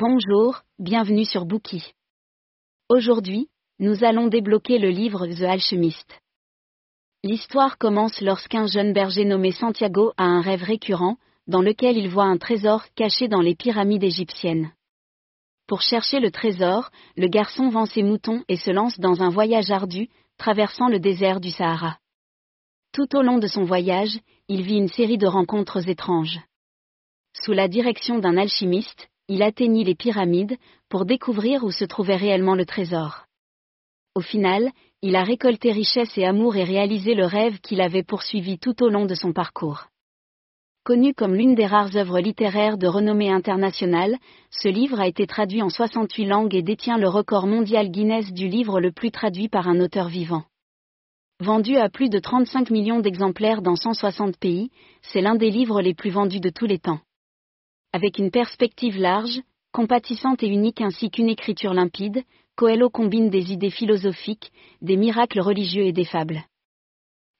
Bonjour, 0.00 0.62
bienvenue 0.78 1.26
sur 1.26 1.44
Bookie. 1.44 1.92
Aujourd'hui, 2.88 3.50
nous 3.78 4.02
allons 4.02 4.28
débloquer 4.28 4.78
le 4.78 4.88
livre 4.88 5.26
The 5.26 5.42
Alchemist. 5.42 6.22
L'histoire 7.22 7.76
commence 7.76 8.22
lorsqu'un 8.22 8.66
jeune 8.66 8.94
berger 8.94 9.26
nommé 9.26 9.52
Santiago 9.52 10.14
a 10.16 10.24
un 10.24 10.40
rêve 10.40 10.62
récurrent, 10.62 11.18
dans 11.48 11.60
lequel 11.60 11.98
il 11.98 12.08
voit 12.08 12.24
un 12.24 12.38
trésor 12.38 12.86
caché 12.94 13.28
dans 13.28 13.42
les 13.42 13.54
pyramides 13.54 14.02
égyptiennes. 14.02 14.72
Pour 15.66 15.82
chercher 15.82 16.18
le 16.18 16.30
trésor, 16.30 16.88
le 17.18 17.28
garçon 17.28 17.68
vend 17.68 17.84
ses 17.84 18.02
moutons 18.02 18.42
et 18.48 18.56
se 18.56 18.70
lance 18.70 18.98
dans 18.98 19.20
un 19.20 19.28
voyage 19.28 19.70
ardu, 19.70 20.08
traversant 20.38 20.88
le 20.88 20.98
désert 20.98 21.40
du 21.40 21.50
Sahara. 21.50 21.98
Tout 22.94 23.18
au 23.18 23.20
long 23.20 23.36
de 23.36 23.48
son 23.48 23.64
voyage, 23.64 24.18
il 24.48 24.62
vit 24.62 24.78
une 24.78 24.88
série 24.88 25.18
de 25.18 25.26
rencontres 25.26 25.90
étranges. 25.90 26.40
Sous 27.34 27.52
la 27.52 27.68
direction 27.68 28.18
d'un 28.18 28.38
alchimiste, 28.38 29.09
il 29.30 29.44
atteignit 29.44 29.84
les 29.84 29.94
pyramides, 29.94 30.56
pour 30.88 31.04
découvrir 31.04 31.62
où 31.62 31.70
se 31.70 31.84
trouvait 31.84 32.16
réellement 32.16 32.56
le 32.56 32.66
trésor. 32.66 33.26
Au 34.16 34.20
final, 34.20 34.70
il 35.02 35.14
a 35.14 35.22
récolté 35.22 35.70
richesse 35.70 36.18
et 36.18 36.24
amour 36.24 36.56
et 36.56 36.64
réalisé 36.64 37.14
le 37.14 37.26
rêve 37.26 37.60
qu'il 37.60 37.80
avait 37.80 38.02
poursuivi 38.02 38.58
tout 38.58 38.82
au 38.82 38.88
long 38.88 39.06
de 39.06 39.14
son 39.14 39.32
parcours. 39.32 39.86
Connu 40.82 41.14
comme 41.14 41.36
l'une 41.36 41.54
des 41.54 41.66
rares 41.66 41.94
œuvres 41.94 42.18
littéraires 42.18 42.76
de 42.76 42.88
renommée 42.88 43.30
internationale, 43.30 44.16
ce 44.50 44.68
livre 44.68 44.98
a 44.98 45.06
été 45.06 45.28
traduit 45.28 45.62
en 45.62 45.68
68 45.68 46.24
langues 46.24 46.54
et 46.56 46.62
détient 46.62 46.98
le 46.98 47.08
record 47.08 47.46
mondial 47.46 47.88
Guinness 47.88 48.32
du 48.32 48.48
livre 48.48 48.80
le 48.80 48.90
plus 48.90 49.12
traduit 49.12 49.48
par 49.48 49.68
un 49.68 49.78
auteur 49.78 50.08
vivant. 50.08 50.42
Vendu 51.38 51.76
à 51.76 51.88
plus 51.88 52.10
de 52.10 52.18
35 52.18 52.70
millions 52.70 52.98
d'exemplaires 52.98 53.62
dans 53.62 53.76
160 53.76 54.36
pays, 54.38 54.70
c'est 55.02 55.20
l'un 55.20 55.36
des 55.36 55.50
livres 55.50 55.80
les 55.80 55.94
plus 55.94 56.10
vendus 56.10 56.40
de 56.40 56.50
tous 56.50 56.66
les 56.66 56.80
temps. 56.80 56.98
Avec 57.92 58.18
une 58.18 58.30
perspective 58.30 58.96
large, 58.96 59.40
compatissante 59.72 60.44
et 60.44 60.48
unique 60.48 60.80
ainsi 60.80 61.10
qu'une 61.10 61.28
écriture 61.28 61.74
limpide, 61.74 62.22
Coelho 62.54 62.88
combine 62.88 63.30
des 63.30 63.52
idées 63.52 63.70
philosophiques, 63.70 64.52
des 64.80 64.96
miracles 64.96 65.40
religieux 65.40 65.84
et 65.84 65.92
des 65.92 66.04
fables. 66.04 66.44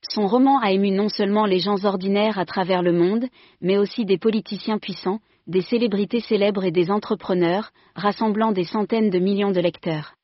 Son 0.02 0.26
roman 0.26 0.58
a 0.58 0.72
ému 0.72 0.90
non 0.90 1.08
seulement 1.08 1.46
les 1.46 1.60
gens 1.60 1.84
ordinaires 1.84 2.38
à 2.38 2.46
travers 2.46 2.82
le 2.82 2.92
monde, 2.92 3.26
mais 3.60 3.78
aussi 3.78 4.04
des 4.04 4.18
politiciens 4.18 4.78
puissants, 4.78 5.20
des 5.46 5.60
célébrités 5.60 6.20
célèbres 6.20 6.64
et 6.64 6.72
des 6.72 6.90
entrepreneurs, 6.90 7.70
rassemblant 7.94 8.50
des 8.50 8.64
centaines 8.64 9.10
de 9.10 9.18
millions 9.18 9.52
de 9.52 9.60
lecteurs. 9.60 10.14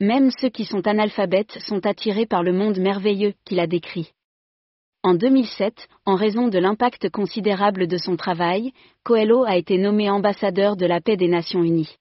Même 0.00 0.30
ceux 0.40 0.48
qui 0.48 0.64
sont 0.64 0.86
analphabètes 0.86 1.58
sont 1.60 1.84
attirés 1.84 2.26
par 2.26 2.42
le 2.42 2.52
monde 2.52 2.78
merveilleux 2.78 3.34
qu'il 3.44 3.60
a 3.60 3.66
décrit. 3.66 4.12
En 5.04 5.12
2007, 5.12 5.86
en 6.06 6.14
raison 6.16 6.48
de 6.48 6.58
l'impact 6.58 7.10
considérable 7.10 7.86
de 7.86 7.98
son 7.98 8.16
travail, 8.16 8.72
Coelho 9.02 9.44
a 9.44 9.58
été 9.58 9.76
nommé 9.76 10.08
ambassadeur 10.08 10.78
de 10.78 10.86
la 10.86 11.02
paix 11.02 11.18
des 11.18 11.28
Nations 11.28 11.62
Unies. 11.62 11.94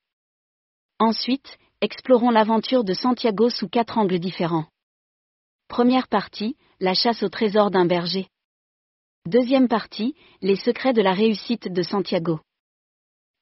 Ensuite, 0.99 1.57
explorons 1.81 2.31
l'aventure 2.31 2.85
de 2.85 2.93
Santiago 2.93 3.49
sous 3.49 3.67
quatre 3.67 3.97
angles 3.97 4.19
différents. 4.19 4.67
Première 5.67 6.07
partie, 6.07 6.55
la 6.79 6.93
chasse 6.93 7.23
au 7.23 7.27
trésor 7.27 7.71
d'un 7.71 7.85
berger. 7.85 8.29
Deuxième 9.25 9.67
partie, 9.67 10.15
les 10.41 10.55
secrets 10.55 10.93
de 10.93 11.01
la 11.01 11.11
réussite 11.11 11.67
de 11.67 11.83
Santiago. 11.83 12.39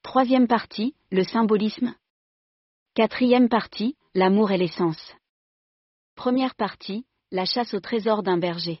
Troisième 0.02 0.48
partie, 0.48 0.96
le 1.12 1.22
symbolisme. 1.22 1.94
Quatrième 2.94 3.48
partie, 3.48 3.94
l'amour 4.16 4.50
et 4.50 4.58
l'essence. 4.58 5.14
Première 6.16 6.56
partie, 6.56 7.04
la 7.30 7.44
chasse 7.44 7.74
au 7.74 7.80
trésor 7.80 8.24
d'un 8.24 8.38
berger. 8.38 8.80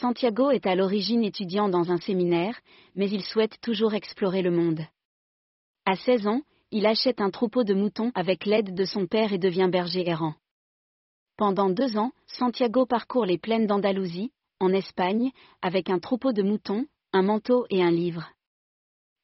Santiago 0.00 0.50
est 0.50 0.66
à 0.66 0.74
l'origine 0.74 1.22
étudiant 1.22 1.68
dans 1.68 1.90
un 1.90 1.98
séminaire, 1.98 2.58
mais 2.94 3.10
il 3.10 3.22
souhaite 3.22 3.60
toujours 3.60 3.92
explorer 3.92 4.40
le 4.40 4.50
monde. 4.50 4.80
À 5.84 5.96
16 5.96 6.26
ans, 6.28 6.40
il 6.70 6.86
achète 6.86 7.20
un 7.20 7.30
troupeau 7.30 7.62
de 7.62 7.74
moutons 7.74 8.10
avec 8.14 8.46
l'aide 8.46 8.74
de 8.74 8.84
son 8.86 9.06
père 9.06 9.34
et 9.34 9.38
devient 9.38 9.68
berger 9.70 10.08
errant. 10.08 10.34
Pendant 11.36 11.68
deux 11.68 11.98
ans, 11.98 12.12
Santiago 12.26 12.86
parcourt 12.86 13.26
les 13.26 13.36
plaines 13.36 13.66
d'Andalousie, 13.66 14.32
en 14.60 14.72
Espagne, 14.72 15.30
avec 15.60 15.90
un 15.90 15.98
troupeau 15.98 16.32
de 16.32 16.42
moutons, 16.42 16.86
un 17.12 17.22
manteau 17.22 17.66
et 17.68 17.82
un 17.82 17.90
livre. 17.90 18.30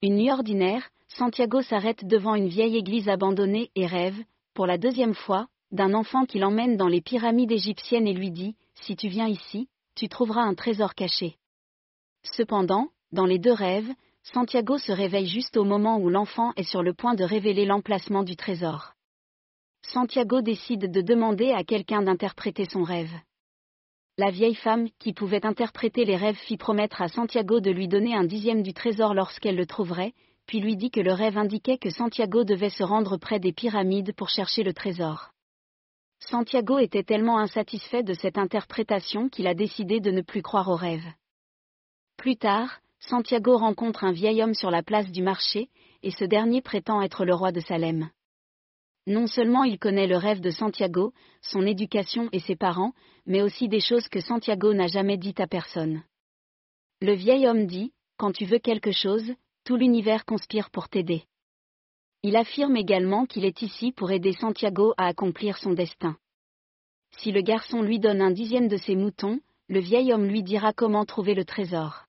Une 0.03 0.16
nuit 0.16 0.31
ordinaire, 0.31 0.91
Santiago 1.09 1.62
s'arrête 1.62 2.04
devant 2.04 2.34
une 2.34 2.48
vieille 2.48 2.76
église 2.76 3.09
abandonnée 3.09 3.71
et 3.75 3.87
rêve, 3.87 4.22
pour 4.53 4.66
la 4.66 4.76
deuxième 4.76 5.15
fois, 5.15 5.48
d'un 5.71 5.94
enfant 5.94 6.26
qui 6.26 6.38
l'emmène 6.38 6.76
dans 6.76 6.88
les 6.88 7.00
pyramides 7.00 7.53
égyptiennes 7.53 8.06
et 8.06 8.12
lui 8.12 8.31
dit, 8.31 8.54
Si 8.75 8.97
tu 8.97 9.09
viens 9.09 9.28
ici, 9.28 9.69
tu 9.98 10.09
trouveras 10.09 10.42
un 10.42 10.54
trésor 10.54 10.94
caché. 10.94 11.34
Cependant, 12.22 12.88
dans 13.10 13.26
les 13.26 13.41
deux 13.41 13.53
rêves, 13.53 13.92
Santiago 14.22 14.78
se 14.78 14.92
réveille 14.92 15.26
juste 15.26 15.56
au 15.56 15.64
moment 15.64 15.98
où 15.98 16.09
l'enfant 16.09 16.53
est 16.56 16.62
sur 16.62 16.84
le 16.84 16.94
point 16.94 17.14
de 17.14 17.25
révéler 17.25 17.66
l'emplacement 17.66 18.22
du 18.22 18.36
trésor. 18.36 18.92
Santiago 19.82 20.41
décide 20.41 20.92
de 20.92 21.00
demander 21.00 21.50
à 21.50 21.64
quelqu'un 21.64 22.03
d'interpréter 22.03 22.64
son 22.70 22.84
rêve. 22.84 23.10
La 24.19 24.31
vieille 24.31 24.54
femme, 24.54 24.88
qui 25.00 25.12
pouvait 25.12 25.44
interpréter 25.44 26.04
les 26.04 26.16
rêves, 26.16 26.36
fit 26.36 26.59
promettre 26.59 27.03
à 27.03 27.09
Santiago 27.09 27.59
de 27.59 27.72
lui 27.72 27.88
donner 27.88 28.15
un 28.15 28.25
dixième 28.25 28.62
du 28.62 28.75
trésor 28.75 29.15
lorsqu'elle 29.15 29.56
le 29.56 29.66
trouverait, 29.66 30.12
puis 30.47 30.60
lui 30.60 30.76
dit 30.76 30.92
que 30.92 31.00
le 31.00 31.12
rêve 31.12 31.38
indiquait 31.38 31.78
que 31.78 31.91
Santiago 31.91 32.44
devait 32.44 32.70
se 32.70 32.84
rendre 32.84 33.16
près 33.16 33.41
des 33.41 33.53
pyramides 33.53 34.15
pour 34.15 34.28
chercher 34.28 34.62
le 34.62 34.75
trésor. 34.75 35.30
Santiago 36.20 36.78
était 36.78 37.04
tellement 37.04 37.38
insatisfait 37.38 38.02
de 38.02 38.14
cette 38.14 38.38
interprétation 38.38 39.28
qu'il 39.28 39.46
a 39.46 39.54
décidé 39.54 40.00
de 40.00 40.10
ne 40.10 40.22
plus 40.22 40.42
croire 40.42 40.68
aux 40.68 40.76
rêves. 40.76 41.06
Plus 42.16 42.36
tard, 42.36 42.80
Santiago 43.00 43.56
rencontre 43.56 44.04
un 44.04 44.12
vieil 44.12 44.42
homme 44.42 44.54
sur 44.54 44.70
la 44.70 44.82
place 44.82 45.10
du 45.10 45.22
marché, 45.22 45.68
et 46.02 46.10
ce 46.10 46.24
dernier 46.24 46.60
prétend 46.60 47.00
être 47.00 47.24
le 47.24 47.34
roi 47.34 47.52
de 47.52 47.60
Salem. 47.60 48.10
Non 49.06 49.26
seulement 49.26 49.64
il 49.64 49.78
connaît 49.78 50.06
le 50.06 50.16
rêve 50.16 50.40
de 50.40 50.50
Santiago, 50.50 51.14
son 51.40 51.66
éducation 51.66 52.28
et 52.32 52.40
ses 52.40 52.56
parents, 52.56 52.92
mais 53.24 53.40
aussi 53.40 53.68
des 53.68 53.80
choses 53.80 54.08
que 54.08 54.20
Santiago 54.20 54.74
n'a 54.74 54.86
jamais 54.86 55.16
dites 55.16 55.40
à 55.40 55.46
personne. 55.46 56.02
Le 57.00 57.14
vieil 57.14 57.46
homme 57.46 57.66
dit, 57.66 57.92
Quand 58.18 58.32
tu 58.32 58.44
veux 58.44 58.58
quelque 58.58 58.92
chose, 58.92 59.32
tout 59.64 59.76
l'univers 59.76 60.24
conspire 60.24 60.70
pour 60.70 60.88
t'aider. 60.88 61.24
Il 62.22 62.36
affirme 62.36 62.76
également 62.76 63.26
qu'il 63.26 63.44
est 63.44 63.62
ici 63.62 63.92
pour 63.92 64.10
aider 64.10 64.32
Santiago 64.32 64.92
à 64.96 65.06
accomplir 65.06 65.56
son 65.56 65.72
destin. 65.72 66.16
Si 67.18 67.30
le 67.30 67.42
garçon 67.42 67.82
lui 67.82 68.00
donne 68.00 68.20
un 68.20 68.32
dixième 68.32 68.68
de 68.68 68.76
ses 68.76 68.96
moutons, 68.96 69.40
le 69.68 69.80
vieil 69.80 70.12
homme 70.12 70.26
lui 70.26 70.42
dira 70.42 70.72
comment 70.72 71.04
trouver 71.04 71.34
le 71.34 71.44
trésor. 71.44 72.06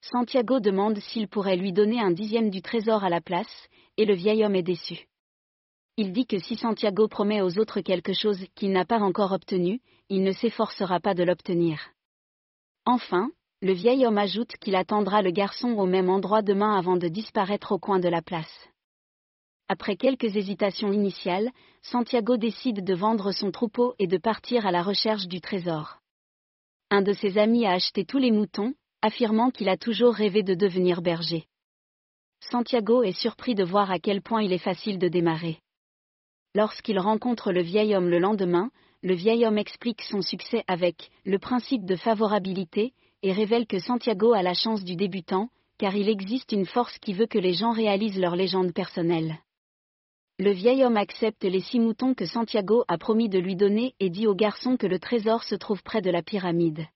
Santiago 0.00 0.60
demande 0.60 0.98
s'il 0.98 1.26
pourrait 1.26 1.56
lui 1.56 1.72
donner 1.72 2.00
un 2.00 2.12
dixième 2.12 2.50
du 2.50 2.62
trésor 2.62 3.02
à 3.02 3.08
la 3.08 3.20
place, 3.20 3.68
et 3.96 4.04
le 4.04 4.14
vieil 4.14 4.44
homme 4.44 4.54
est 4.54 4.62
déçu. 4.62 5.06
Il 5.96 6.12
dit 6.12 6.26
que 6.26 6.38
si 6.38 6.56
Santiago 6.56 7.08
promet 7.08 7.40
aux 7.40 7.58
autres 7.58 7.80
quelque 7.80 8.12
chose 8.12 8.44
qu'il 8.54 8.70
n'a 8.70 8.84
pas 8.84 9.00
encore 9.00 9.32
obtenu, 9.32 9.80
il 10.08 10.22
ne 10.22 10.32
s'efforcera 10.32 11.00
pas 11.00 11.14
de 11.14 11.24
l'obtenir. 11.24 11.80
Enfin, 12.84 13.30
le 13.62 13.72
vieil 13.72 14.06
homme 14.06 14.18
ajoute 14.18 14.52
qu'il 14.60 14.76
attendra 14.76 15.22
le 15.22 15.30
garçon 15.32 15.70
au 15.70 15.86
même 15.86 16.10
endroit 16.10 16.42
demain 16.42 16.78
avant 16.78 16.96
de 16.96 17.08
disparaître 17.08 17.72
au 17.72 17.78
coin 17.78 17.98
de 17.98 18.08
la 18.08 18.22
place. 18.22 18.68
Après 19.68 19.96
quelques 19.96 20.36
hésitations 20.36 20.92
initiales, 20.92 21.50
Santiago 21.82 22.36
décide 22.36 22.84
de 22.84 22.94
vendre 22.94 23.32
son 23.32 23.50
troupeau 23.50 23.94
et 23.98 24.06
de 24.06 24.16
partir 24.16 24.64
à 24.64 24.70
la 24.70 24.82
recherche 24.82 25.26
du 25.26 25.40
trésor. 25.40 25.98
Un 26.90 27.02
de 27.02 27.12
ses 27.12 27.36
amis 27.36 27.66
a 27.66 27.72
acheté 27.72 28.04
tous 28.04 28.18
les 28.18 28.30
moutons, 28.30 28.74
affirmant 29.02 29.50
qu'il 29.50 29.68
a 29.68 29.76
toujours 29.76 30.14
rêvé 30.14 30.44
de 30.44 30.54
devenir 30.54 31.02
berger. 31.02 31.46
Santiago 32.40 33.02
est 33.02 33.18
surpris 33.18 33.56
de 33.56 33.64
voir 33.64 33.90
à 33.90 33.98
quel 33.98 34.22
point 34.22 34.42
il 34.42 34.52
est 34.52 34.58
facile 34.58 34.98
de 34.98 35.08
démarrer. 35.08 35.58
Lorsqu'il 36.54 37.00
rencontre 37.00 37.50
le 37.50 37.62
vieil 37.62 37.96
homme 37.96 38.08
le 38.08 38.20
lendemain, 38.20 38.70
le 39.02 39.14
vieil 39.14 39.44
homme 39.44 39.58
explique 39.58 40.02
son 40.02 40.22
succès 40.22 40.62
avec 40.68 41.10
le 41.24 41.40
principe 41.40 41.84
de 41.84 41.96
favorabilité, 41.96 42.94
et 43.22 43.32
révèle 43.32 43.66
que 43.66 43.80
Santiago 43.80 44.32
a 44.32 44.42
la 44.42 44.54
chance 44.54 44.84
du 44.84 44.94
débutant, 44.94 45.48
car 45.78 45.96
il 45.96 46.08
existe 46.08 46.52
une 46.52 46.66
force 46.66 46.96
qui 46.98 47.14
veut 47.14 47.26
que 47.26 47.38
les 47.38 47.52
gens 47.52 47.72
réalisent 47.72 48.20
leur 48.20 48.36
légende 48.36 48.72
personnelle. 48.72 49.38
Le 50.38 50.50
vieil 50.50 50.84
homme 50.84 50.98
accepte 50.98 51.44
les 51.44 51.62
six 51.62 51.80
moutons 51.80 52.12
que 52.12 52.26
Santiago 52.26 52.84
a 52.88 52.98
promis 52.98 53.30
de 53.30 53.38
lui 53.38 53.56
donner 53.56 53.94
et 54.00 54.10
dit 54.10 54.26
au 54.26 54.34
garçon 54.34 54.76
que 54.76 54.86
le 54.86 54.98
trésor 54.98 55.42
se 55.44 55.54
trouve 55.54 55.82
près 55.82 56.02
de 56.02 56.10
la 56.10 56.22
pyramide. 56.22 56.86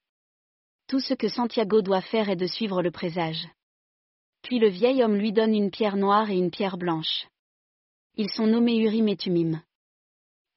Tout 0.88 1.00
ce 1.00 1.14
que 1.14 1.28
Santiago 1.28 1.80
doit 1.80 2.02
faire 2.02 2.28
est 2.28 2.36
de 2.36 2.46
suivre 2.46 2.82
le 2.82 2.90
présage. 2.90 3.48
Puis 4.42 4.58
le 4.58 4.68
vieil 4.68 5.02
homme 5.02 5.16
lui 5.16 5.32
donne 5.32 5.54
une 5.54 5.70
pierre 5.70 5.96
noire 5.96 6.28
et 6.30 6.36
une 6.36 6.50
pierre 6.50 6.76
blanche. 6.76 7.28
Ils 8.16 8.30
sont 8.30 8.46
nommés 8.46 8.76
Urim 8.76 9.08
et 9.08 9.16
Tumim. 9.16 9.62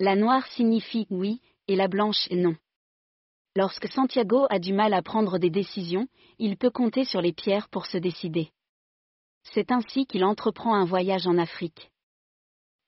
La 0.02 0.18
noire 0.18 0.46
signifie 0.48 1.08
oui, 1.10 1.40
et 1.70 1.78
la 1.78 1.88
blanche 1.88 2.28
non. 2.32 2.58
Lorsque 3.56 3.88
Santiago 3.88 4.46
a 4.50 4.60
du 4.60 4.74
mal 4.74 4.94
à 4.94 5.02
prendre 5.02 5.38
des 5.38 5.52
décisions, 5.52 6.08
il 6.38 6.58
peut 6.58 6.72
compter 6.72 7.06
sur 7.06 7.22
les 7.22 7.32
pierres 7.32 7.70
pour 7.70 7.86
se 7.86 7.98
décider. 7.98 8.50
C'est 9.44 9.72
ainsi 9.72 10.06
qu'il 10.06 10.26
entreprend 10.26 10.74
un 10.74 10.86
voyage 10.86 11.28
en 11.28 11.38
Afrique. 11.38 11.93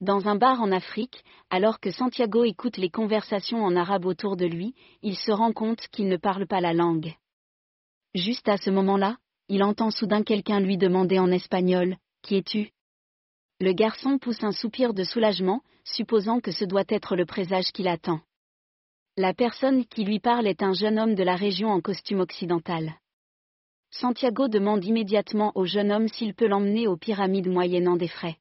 Dans 0.01 0.27
un 0.27 0.35
bar 0.35 0.61
en 0.61 0.73
Afrique, 0.73 1.23
alors 1.49 1.79
que 1.79 1.89
Santiago 1.89 2.43
écoute 2.43 2.75
les 2.75 2.89
conversations 2.89 3.63
en 3.63 3.77
arabe 3.77 4.05
autour 4.05 4.35
de 4.35 4.45
lui, 4.45 4.75
il 5.01 5.15
se 5.15 5.31
rend 5.31 5.53
compte 5.53 5.87
qu'il 5.87 6.09
ne 6.09 6.17
parle 6.17 6.47
pas 6.47 6.59
la 6.59 6.73
langue. 6.73 7.13
Juste 8.13 8.49
à 8.49 8.57
ce 8.57 8.69
moment-là, 8.69 9.17
il 9.47 9.63
entend 9.63 9.91
soudain 9.91 10.23
quelqu'un 10.23 10.59
lui 10.59 10.77
demander 10.77 11.17
en 11.17 11.31
espagnol 11.31 11.95
Qui 12.23 12.35
es-tu? 12.35 12.71
Le 13.61 13.71
garçon 13.71 14.17
pousse 14.17 14.43
un 14.43 14.51
soupir 14.51 14.93
de 14.93 15.05
soulagement, 15.05 15.61
supposant 15.85 16.41
que 16.41 16.51
ce 16.51 16.65
doit 16.65 16.83
être 16.89 17.15
le 17.15 17.25
présage 17.25 17.71
qui 17.71 17.83
l'attend. 17.83 18.19
La 19.15 19.33
personne 19.33 19.85
qui 19.85 20.03
lui 20.03 20.19
parle 20.19 20.45
est 20.45 20.61
un 20.61 20.73
jeune 20.73 20.99
homme 20.99 21.15
de 21.15 21.23
la 21.23 21.37
région 21.37 21.69
en 21.69 21.79
costume 21.79 22.19
occidental. 22.19 22.95
Santiago 23.91 24.49
demande 24.49 24.83
immédiatement 24.83 25.53
au 25.55 25.63
jeune 25.63 25.93
homme 25.93 26.09
s'il 26.09 26.33
peut 26.33 26.47
l'emmener 26.47 26.85
aux 26.85 26.97
pyramides 26.97 27.47
moyennant 27.47 27.95
des 27.95 28.09
frais. 28.09 28.37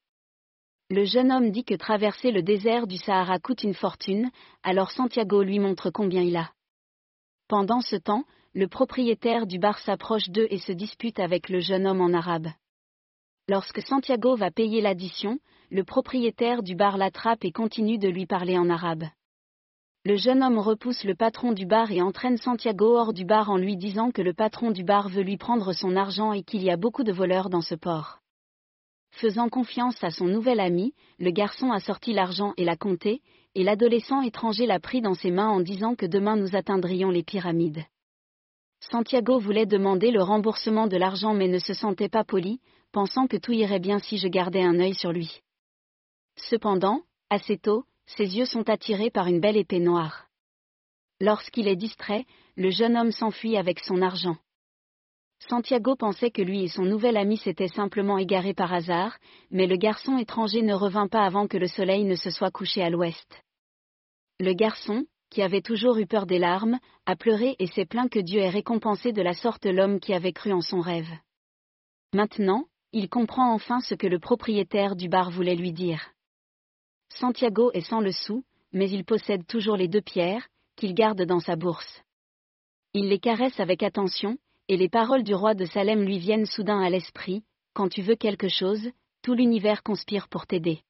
Le 0.91 1.03
jeune 1.03 1.31
homme 1.31 1.49
dit 1.49 1.63
que 1.63 1.73
traverser 1.73 2.29
le 2.29 2.43
désert 2.43 2.85
du 2.85 2.97
Sahara 2.97 3.39
coûte 3.39 3.63
une 3.63 3.73
fortune, 3.73 4.29
alors 4.61 4.91
Santiago 4.91 5.41
lui 5.41 5.57
montre 5.57 5.89
combien 5.89 6.21
il 6.21 6.37
a. 6.37 6.51
Pendant 7.47 7.81
ce 7.81 7.95
temps, 7.95 8.23
le 8.53 8.67
propriétaire 8.67 9.47
du 9.47 9.57
bar 9.57 9.79
s'approche 9.79 10.29
d'eux 10.29 10.45
et 10.51 10.59
se 10.59 10.71
dispute 10.71 11.19
avec 11.19 11.49
le 11.49 11.59
jeune 11.59 11.87
homme 11.87 12.01
en 12.01 12.13
arabe. 12.13 12.49
Lorsque 13.49 13.81
Santiago 13.81 14.35
va 14.35 14.51
payer 14.51 14.79
l'addition, 14.79 15.39
le 15.71 15.83
propriétaire 15.83 16.61
du 16.61 16.75
bar 16.75 16.97
l'attrape 16.97 17.45
et 17.45 17.51
continue 17.51 17.97
de 17.97 18.07
lui 18.07 18.27
parler 18.27 18.55
en 18.59 18.69
arabe. 18.69 19.05
Le 20.03 20.17
jeune 20.17 20.43
homme 20.43 20.59
repousse 20.59 21.03
le 21.03 21.15
patron 21.15 21.53
du 21.53 21.65
bar 21.65 21.91
et 21.91 22.03
entraîne 22.03 22.37
Santiago 22.37 22.95
hors 22.95 23.13
du 23.13 23.25
bar 23.25 23.49
en 23.49 23.57
lui 23.57 23.75
disant 23.75 24.11
que 24.11 24.21
le 24.21 24.35
patron 24.35 24.69
du 24.69 24.83
bar 24.83 25.09
veut 25.09 25.23
lui 25.23 25.37
prendre 25.37 25.73
son 25.73 25.95
argent 25.95 26.31
et 26.31 26.43
qu'il 26.43 26.61
y 26.61 26.69
a 26.69 26.77
beaucoup 26.77 27.03
de 27.03 27.11
voleurs 27.11 27.49
dans 27.49 27.61
ce 27.61 27.73
port. 27.73 28.19
Faisant 29.21 29.47
confiance 29.47 30.03
à 30.03 30.11
son 30.11 30.25
nouvel 30.25 30.59
ami, 30.59 30.93
le 31.19 31.31
garçon 31.31 31.71
a 31.71 31.79
sorti 31.79 32.11
l'argent 32.11 32.53
et 32.57 32.65
l'a 32.65 32.75
compté, 32.75 33.21
et 33.55 33.63
l'adolescent 33.63 34.21
étranger 34.21 34.65
l'a 34.65 34.81
pris 34.81 34.99
dans 34.99 35.13
ses 35.13 35.31
mains 35.31 35.47
en 35.47 35.61
disant 35.61 35.95
que 35.95 36.05
demain 36.05 36.35
nous 36.35 36.57
atteindrions 36.57 37.11
les 37.11 37.23
pyramides. 37.23 37.85
Santiago 38.81 39.39
voulait 39.39 39.65
demander 39.65 40.11
le 40.11 40.21
remboursement 40.21 40.87
de 40.87 40.97
l'argent 40.97 41.33
mais 41.33 41.47
ne 41.47 41.59
se 41.59 41.73
sentait 41.73 42.09
pas 42.09 42.25
poli, 42.25 42.59
pensant 42.91 43.27
que 43.27 43.37
tout 43.37 43.53
irait 43.53 43.79
bien 43.79 43.99
si 43.99 44.17
je 44.17 44.27
gardais 44.27 44.63
un 44.63 44.81
œil 44.81 44.93
sur 44.93 45.13
lui. 45.13 45.39
Cependant, 46.35 47.01
assez 47.29 47.57
tôt, 47.57 47.85
ses 48.05 48.37
yeux 48.37 48.45
sont 48.45 48.69
attirés 48.69 49.11
par 49.11 49.27
une 49.27 49.39
belle 49.39 49.57
épée 49.57 49.79
noire. 49.79 50.27
Lorsqu'il 51.21 51.69
est 51.69 51.77
distrait, 51.77 52.25
le 52.57 52.69
jeune 52.69 52.97
homme 52.97 53.13
s'enfuit 53.13 53.55
avec 53.55 53.79
son 53.79 54.01
argent. 54.01 54.35
Santiago 55.39 55.95
pensait 55.95 56.31
que 56.31 56.41
lui 56.41 56.63
et 56.63 56.67
son 56.67 56.83
nouvel 56.83 57.17
ami 57.17 57.37
s'étaient 57.37 57.67
simplement 57.67 58.17
égarés 58.17 58.53
par 58.53 58.73
hasard, 58.73 59.17
mais 59.51 59.67
le 59.67 59.77
garçon 59.77 60.17
étranger 60.17 60.61
ne 60.61 60.73
revint 60.73 61.07
pas 61.07 61.25
avant 61.25 61.47
que 61.47 61.57
le 61.57 61.67
soleil 61.67 62.03
ne 62.03 62.15
se 62.15 62.29
soit 62.29 62.51
couché 62.51 62.81
à 62.81 62.89
l'ouest. 62.89 63.43
Le 64.39 64.53
garçon, 64.53 65.05
qui 65.29 65.41
avait 65.41 65.61
toujours 65.61 65.97
eu 65.97 66.07
peur 66.07 66.25
des 66.25 66.39
larmes, 66.39 66.79
a 67.05 67.15
pleuré 67.15 67.55
et 67.59 67.67
s'est 67.67 67.85
plaint 67.85 68.09
que 68.09 68.19
Dieu 68.19 68.39
ait 68.39 68.49
récompensé 68.49 69.11
de 69.11 69.21
la 69.21 69.33
sorte 69.33 69.65
l'homme 69.65 69.99
qui 69.99 70.13
avait 70.13 70.33
cru 70.33 70.51
en 70.51 70.61
son 70.61 70.79
rêve. 70.79 71.11
Maintenant, 72.13 72.65
il 72.91 73.09
comprend 73.09 73.53
enfin 73.53 73.81
ce 73.81 73.93
que 73.95 74.07
le 74.07 74.19
propriétaire 74.19 74.95
du 74.95 75.09
bar 75.09 75.29
voulait 75.29 75.55
lui 75.55 75.73
dire. 75.73 76.11
Santiago 77.09 77.71
est 77.73 77.81
sans 77.81 77.99
le 77.99 78.11
sou, 78.11 78.43
mais 78.71 78.89
il 78.89 79.05
possède 79.05 79.45
toujours 79.45 79.77
les 79.77 79.87
deux 79.87 80.01
pierres, 80.01 80.47
qu'il 80.75 80.93
garde 80.93 81.21
dans 81.23 81.39
sa 81.39 81.55
bourse. 81.55 82.01
Il 82.93 83.09
les 83.09 83.19
caresse 83.19 83.59
avec 83.59 83.83
attention, 83.83 84.37
et 84.67 84.77
les 84.77 84.89
paroles 84.89 85.23
du 85.23 85.33
roi 85.33 85.53
de 85.53 85.65
Salem 85.65 86.03
lui 86.03 86.19
viennent 86.19 86.45
soudain 86.45 86.79
à 86.81 86.89
l'esprit, 86.89 87.43
quand 87.73 87.89
tu 87.89 88.01
veux 88.01 88.15
quelque 88.15 88.49
chose, 88.49 88.89
tout 89.21 89.33
l'univers 89.33 89.83
conspire 89.83 90.27
pour 90.27 90.47
t'aider. 90.47 90.81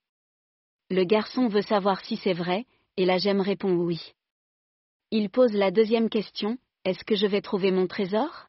Le 0.89 1.03
garçon 1.03 1.47
veut 1.47 1.61
savoir 1.61 2.03
si 2.03 2.15
c'est 2.17 2.33
vrai, 2.33 2.65
et 2.97 3.05
la 3.05 3.17
gemme 3.17 3.41
répond 3.41 3.73
oui. 3.73 4.13
Il 5.11 5.29
pose 5.29 5.53
la 5.53 5.71
deuxième 5.71 6.09
question, 6.09 6.57
est-ce 6.83 7.03
que 7.03 7.15
je 7.15 7.27
vais 7.27 7.41
trouver 7.41 7.71
mon 7.71 7.87
trésor? 7.87 8.47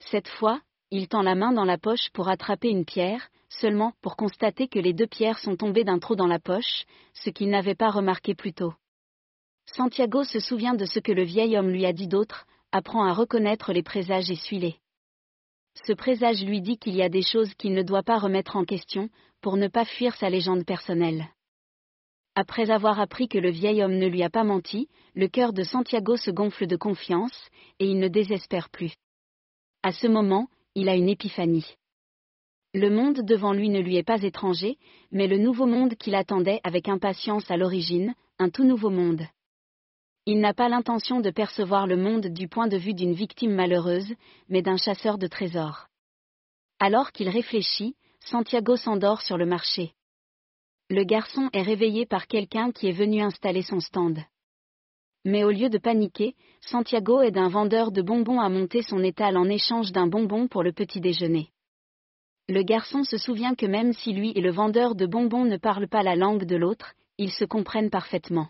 Cette 0.00 0.28
fois, 0.28 0.60
il 0.90 1.08
tend 1.08 1.22
la 1.22 1.34
main 1.34 1.52
dans 1.52 1.64
la 1.64 1.78
poche 1.78 2.10
pour 2.12 2.28
attraper 2.28 2.68
une 2.68 2.84
pierre, 2.84 3.28
seulement 3.48 3.92
pour 4.02 4.16
constater 4.16 4.68
que 4.68 4.78
les 4.78 4.92
deux 4.92 5.06
pierres 5.06 5.38
sont 5.38 5.56
tombées 5.56 5.84
d'un 5.84 5.98
trou 5.98 6.16
dans 6.16 6.26
la 6.26 6.38
poche, 6.38 6.84
ce 7.14 7.30
qu'il 7.30 7.50
n'avait 7.50 7.74
pas 7.74 7.90
remarqué 7.90 8.34
plus 8.34 8.52
tôt. 8.52 8.74
Santiago 9.66 10.24
se 10.24 10.40
souvient 10.40 10.74
de 10.74 10.84
ce 10.84 10.98
que 10.98 11.12
le 11.12 11.24
vieil 11.24 11.56
homme 11.56 11.70
lui 11.70 11.84
a 11.84 11.92
dit 11.92 12.08
d'autre, 12.08 12.46
apprend 12.72 13.04
à 13.04 13.12
reconnaître 13.12 13.72
les 13.72 13.82
présages 13.82 14.30
et 14.30 14.36
suit-les. 14.36 14.76
Ce 15.86 15.92
présage 15.92 16.42
lui 16.44 16.60
dit 16.60 16.78
qu'il 16.78 16.96
y 16.96 17.02
a 17.02 17.08
des 17.08 17.22
choses 17.22 17.54
qu'il 17.54 17.72
ne 17.72 17.82
doit 17.82 18.02
pas 18.02 18.18
remettre 18.18 18.56
en 18.56 18.64
question, 18.64 19.08
pour 19.40 19.56
ne 19.56 19.68
pas 19.68 19.84
fuir 19.84 20.14
sa 20.16 20.28
légende 20.28 20.64
personnelle. 20.64 21.28
Après 22.34 22.70
avoir 22.70 23.00
appris 23.00 23.28
que 23.28 23.38
le 23.38 23.50
vieil 23.50 23.82
homme 23.82 23.96
ne 23.96 24.06
lui 24.06 24.22
a 24.22 24.30
pas 24.30 24.44
menti, 24.44 24.88
le 25.14 25.28
cœur 25.28 25.52
de 25.52 25.62
Santiago 25.62 26.16
se 26.16 26.30
gonfle 26.30 26.66
de 26.66 26.76
confiance, 26.76 27.48
et 27.78 27.86
il 27.86 27.98
ne 27.98 28.08
désespère 28.08 28.70
plus. 28.70 28.94
À 29.82 29.92
ce 29.92 30.06
moment, 30.06 30.48
il 30.74 30.88
a 30.88 30.94
une 30.94 31.08
épiphanie. 31.08 31.74
Le 32.74 32.90
monde 32.90 33.22
devant 33.24 33.52
lui 33.52 33.70
ne 33.70 33.80
lui 33.80 33.96
est 33.96 34.02
pas 34.02 34.22
étranger, 34.22 34.76
mais 35.10 35.26
le 35.26 35.38
nouveau 35.38 35.66
monde 35.66 35.94
qu'il 35.94 36.14
attendait 36.14 36.60
avec 36.64 36.88
impatience 36.88 37.50
à 37.50 37.56
l'origine, 37.56 38.14
un 38.38 38.50
tout 38.50 38.64
nouveau 38.64 38.90
monde. 38.90 39.22
Il 40.30 40.40
n'a 40.40 40.52
pas 40.52 40.68
l'intention 40.68 41.20
de 41.20 41.30
percevoir 41.30 41.86
le 41.86 41.96
monde 41.96 42.26
du 42.26 42.48
point 42.48 42.68
de 42.68 42.76
vue 42.76 42.92
d'une 42.92 43.14
victime 43.14 43.54
malheureuse, 43.54 44.12
mais 44.50 44.60
d'un 44.60 44.76
chasseur 44.76 45.16
de 45.16 45.26
trésors. 45.26 45.86
Alors 46.78 47.12
qu'il 47.12 47.30
réfléchit, 47.30 47.96
Santiago 48.20 48.76
s'endort 48.76 49.22
sur 49.22 49.38
le 49.38 49.46
marché. 49.46 49.94
Le 50.90 51.02
garçon 51.04 51.48
est 51.54 51.62
réveillé 51.62 52.04
par 52.04 52.26
quelqu'un 52.26 52.72
qui 52.72 52.88
est 52.88 52.92
venu 52.92 53.22
installer 53.22 53.62
son 53.62 53.80
stand. 53.80 54.18
Mais 55.24 55.44
au 55.44 55.50
lieu 55.50 55.70
de 55.70 55.78
paniquer, 55.78 56.36
Santiago 56.60 57.22
aide 57.22 57.38
un 57.38 57.48
vendeur 57.48 57.90
de 57.90 58.02
bonbons 58.02 58.38
à 58.38 58.50
monter 58.50 58.82
son 58.82 59.02
étal 59.02 59.38
en 59.38 59.48
échange 59.48 59.92
d'un 59.92 60.08
bonbon 60.08 60.46
pour 60.46 60.62
le 60.62 60.72
petit 60.72 61.00
déjeuner. 61.00 61.48
Le 62.50 62.62
garçon 62.62 63.02
se 63.02 63.16
souvient 63.16 63.54
que 63.54 63.64
même 63.64 63.94
si 63.94 64.12
lui 64.12 64.32
et 64.36 64.42
le 64.42 64.52
vendeur 64.52 64.94
de 64.94 65.06
bonbons 65.06 65.46
ne 65.46 65.56
parlent 65.56 65.88
pas 65.88 66.02
la 66.02 66.16
langue 66.16 66.44
de 66.44 66.56
l'autre, 66.56 66.92
ils 67.16 67.32
se 67.32 67.46
comprennent 67.46 67.88
parfaitement. 67.88 68.48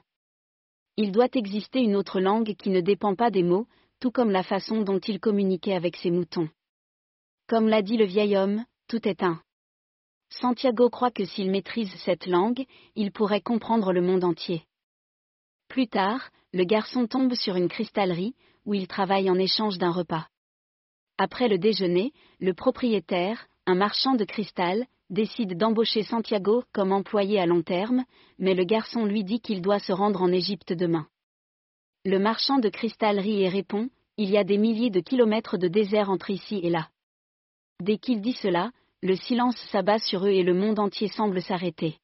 Il 1.01 1.13
doit 1.13 1.29
exister 1.35 1.79
une 1.79 1.95
autre 1.95 2.19
langue 2.19 2.57
qui 2.57 2.71
ne 2.71 2.81
dépend 2.81 3.15
pas 3.15 3.31
des 3.31 3.45
mots, 3.45 3.69
tout 4.01 4.11
comme 4.11 4.33
la 4.33 4.43
façon 4.43 4.83
dont 4.83 4.99
il 4.99 5.21
communiquait 5.21 5.75
avec 5.75 5.95
ses 5.95 6.11
moutons. 6.11 6.49
Comme 7.47 7.69
l'a 7.69 7.83
dit 7.83 7.97
le 7.97 8.05
vieil 8.05 8.37
homme, 8.37 8.65
tout 8.89 9.07
est 9.07 9.23
un. 9.23 9.41
Santiago 10.29 10.91
croit 10.91 11.13
que 11.13 11.25
s'il 11.25 11.53
maîtrise 11.53 11.95
cette 12.05 12.27
langue, 12.27 12.65
il 12.97 13.13
pourrait 13.13 13.41
comprendre 13.41 13.93
le 13.93 14.01
monde 14.01 14.25
entier. 14.25 14.65
Plus 15.69 15.87
tard, 15.87 16.31
le 16.53 16.65
garçon 16.65 17.07
tombe 17.07 17.35
sur 17.35 17.55
une 17.55 17.69
cristallerie, 17.69 18.35
où 18.65 18.75
il 18.75 18.89
travaille 18.89 19.31
en 19.31 19.39
échange 19.39 19.79
d'un 19.79 19.93
repas. 19.93 20.27
Après 21.17 21.47
le 21.47 21.59
déjeuner, 21.59 22.13
le 22.41 22.55
propriétaire, 22.55 23.47
un 23.67 23.77
marchand 23.77 24.17
de 24.17 24.25
cristal, 24.25 24.85
décide 25.11 25.57
d'embaucher 25.57 26.03
Santiago 26.03 26.63
comme 26.73 26.93
employé 26.93 27.41
à 27.41 27.47
long 27.47 27.63
terme, 27.63 28.05
mais 28.39 28.55
le 28.55 28.65
garçon 28.65 29.05
lui 29.05 29.25
dit 29.25 29.41
qu'il 29.41 29.63
doit 29.63 29.79
se 29.79 29.93
rendre 29.93 30.23
en 30.23 30.33
Égypte 30.33 30.73
demain. 30.73 31.07
Le 32.05 32.19
marchand 32.19 32.59
de 32.59 32.69
cristal 32.69 33.19
rit 33.19 33.43
et 33.43 33.49
répond, 33.49 33.89
Il 34.17 34.31
y 34.31 34.39
a 34.39 34.45
des 34.45 34.59
milliers 34.59 34.91
de 34.91 35.01
kilomètres 35.01 35.59
de 35.59 35.69
désert 35.69 36.11
entre 36.11 36.31
ici 36.31 36.61
et 36.63 36.71
là. 36.71 36.89
Dès 37.81 37.99
qu'il 37.99 38.21
dit 38.21 38.33
cela, 38.33 38.71
le 39.03 39.15
silence 39.15 39.57
s'abat 39.71 39.99
sur 39.99 40.27
eux 40.27 40.31
et 40.31 40.43
le 40.43 40.55
monde 40.55 40.79
entier 40.79 41.09
semble 41.09 41.41
s'arrêter. 41.41 41.99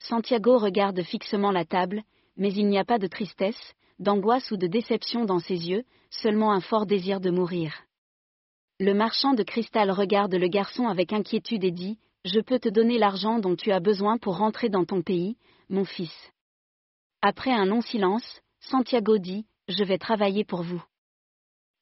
Santiago 0.00 0.58
regarde 0.58 1.02
fixement 1.02 1.50
la 1.50 1.64
table, 1.64 2.02
mais 2.36 2.52
il 2.52 2.68
n'y 2.68 2.78
a 2.78 2.84
pas 2.84 2.98
de 2.98 3.06
tristesse, 3.06 3.74
d'angoisse 3.98 4.50
ou 4.50 4.56
de 4.56 4.66
déception 4.66 5.24
dans 5.24 5.38
ses 5.38 5.68
yeux, 5.68 5.84
seulement 6.10 6.52
un 6.52 6.60
fort 6.60 6.84
désir 6.84 7.20
de 7.20 7.30
mourir. 7.30 7.72
Le 8.80 8.92
marchand 8.92 9.34
de 9.34 9.44
cristal 9.44 9.92
regarde 9.92 10.34
le 10.34 10.48
garçon 10.48 10.88
avec 10.88 11.12
inquiétude 11.12 11.62
et 11.62 11.70
dit, 11.70 11.96
Je 12.24 12.40
peux 12.40 12.58
te 12.58 12.68
donner 12.68 12.98
l'argent 12.98 13.38
dont 13.38 13.54
tu 13.54 13.70
as 13.70 13.78
besoin 13.78 14.18
pour 14.18 14.36
rentrer 14.38 14.68
dans 14.68 14.84
ton 14.84 15.00
pays, 15.00 15.36
mon 15.68 15.84
fils. 15.84 16.32
Après 17.22 17.52
un 17.52 17.66
long 17.66 17.82
silence, 17.82 18.40
Santiago 18.58 19.18
dit, 19.18 19.46
Je 19.68 19.84
vais 19.84 19.98
travailler 19.98 20.42
pour 20.44 20.62
vous. 20.62 20.82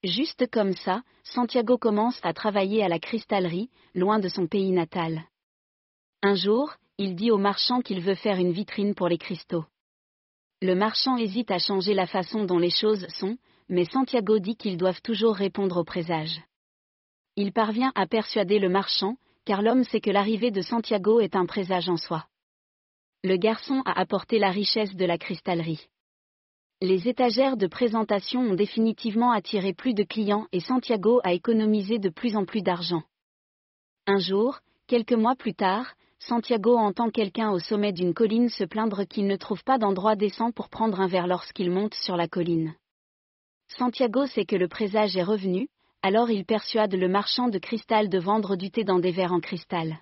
Juste 0.04 0.50
comme 0.50 0.74
ça, 0.74 1.02
Santiago 1.24 1.78
commence 1.78 2.20
à 2.22 2.34
travailler 2.34 2.84
à 2.84 2.88
la 2.88 2.98
cristallerie, 2.98 3.70
loin 3.94 4.18
de 4.18 4.28
son 4.28 4.46
pays 4.46 4.72
natal. 4.72 5.22
Un 6.22 6.34
jour, 6.34 6.74
il 6.98 7.16
dit 7.16 7.30
au 7.30 7.38
marchand 7.38 7.80
qu'il 7.80 8.02
veut 8.02 8.16
faire 8.16 8.36
une 8.36 8.52
vitrine 8.52 8.94
pour 8.94 9.08
les 9.08 9.18
cristaux. 9.18 9.64
Le 10.60 10.74
marchand 10.74 11.16
hésite 11.16 11.50
à 11.50 11.58
changer 11.58 11.94
la 11.94 12.06
façon 12.06 12.44
dont 12.44 12.58
les 12.58 12.70
choses 12.70 13.06
sont, 13.18 13.38
mais 13.70 13.86
Santiago 13.86 14.40
dit 14.40 14.56
qu'ils 14.56 14.76
doivent 14.76 15.00
toujours 15.00 15.36
répondre 15.36 15.78
au 15.78 15.84
présage. 15.84 16.42
Il 17.36 17.52
parvient 17.52 17.92
à 17.94 18.06
persuader 18.06 18.58
le 18.58 18.68
marchand, 18.68 19.16
car 19.46 19.62
l'homme 19.62 19.84
sait 19.84 20.00
que 20.00 20.10
l'arrivée 20.10 20.50
de 20.50 20.60
Santiago 20.60 21.20
est 21.20 21.34
un 21.34 21.46
présage 21.46 21.88
en 21.88 21.96
soi. 21.96 22.26
Le 23.24 23.36
garçon 23.36 23.82
a 23.86 23.98
apporté 23.98 24.38
la 24.38 24.50
richesse 24.50 24.94
de 24.94 25.04
la 25.06 25.16
cristallerie. 25.16 25.88
Les 26.82 27.08
étagères 27.08 27.56
de 27.56 27.66
présentation 27.66 28.40
ont 28.40 28.54
définitivement 28.54 29.30
attiré 29.30 29.72
plus 29.72 29.94
de 29.94 30.02
clients 30.02 30.46
et 30.52 30.60
Santiago 30.60 31.20
a 31.24 31.32
économisé 31.32 31.98
de 31.98 32.10
plus 32.10 32.36
en 32.36 32.44
plus 32.44 32.60
d'argent. 32.60 33.02
Un 34.06 34.18
jour, 34.18 34.58
quelques 34.86 35.12
mois 35.12 35.36
plus 35.36 35.54
tard, 35.54 35.94
Santiago 36.18 36.76
entend 36.76 37.08
quelqu'un 37.10 37.50
au 37.50 37.60
sommet 37.60 37.92
d'une 37.92 38.14
colline 38.14 38.48
se 38.48 38.64
plaindre 38.64 39.04
qu'il 39.04 39.26
ne 39.26 39.36
trouve 39.36 39.62
pas 39.64 39.78
d'endroit 39.78 40.16
décent 40.16 40.50
pour 40.50 40.68
prendre 40.68 41.00
un 41.00 41.06
verre 41.06 41.28
lorsqu'il 41.28 41.70
monte 41.70 41.94
sur 41.94 42.16
la 42.16 42.28
colline. 42.28 42.74
Santiago 43.68 44.26
sait 44.26 44.44
que 44.44 44.56
le 44.56 44.68
présage 44.68 45.16
est 45.16 45.22
revenu, 45.22 45.68
alors 46.02 46.30
il 46.30 46.44
persuade 46.44 46.94
le 46.94 47.08
marchand 47.08 47.48
de 47.48 47.58
cristal 47.58 48.08
de 48.08 48.18
vendre 48.18 48.56
du 48.56 48.70
thé 48.70 48.82
dans 48.82 48.98
des 48.98 49.12
verres 49.12 49.32
en 49.32 49.40
cristal. 49.40 49.98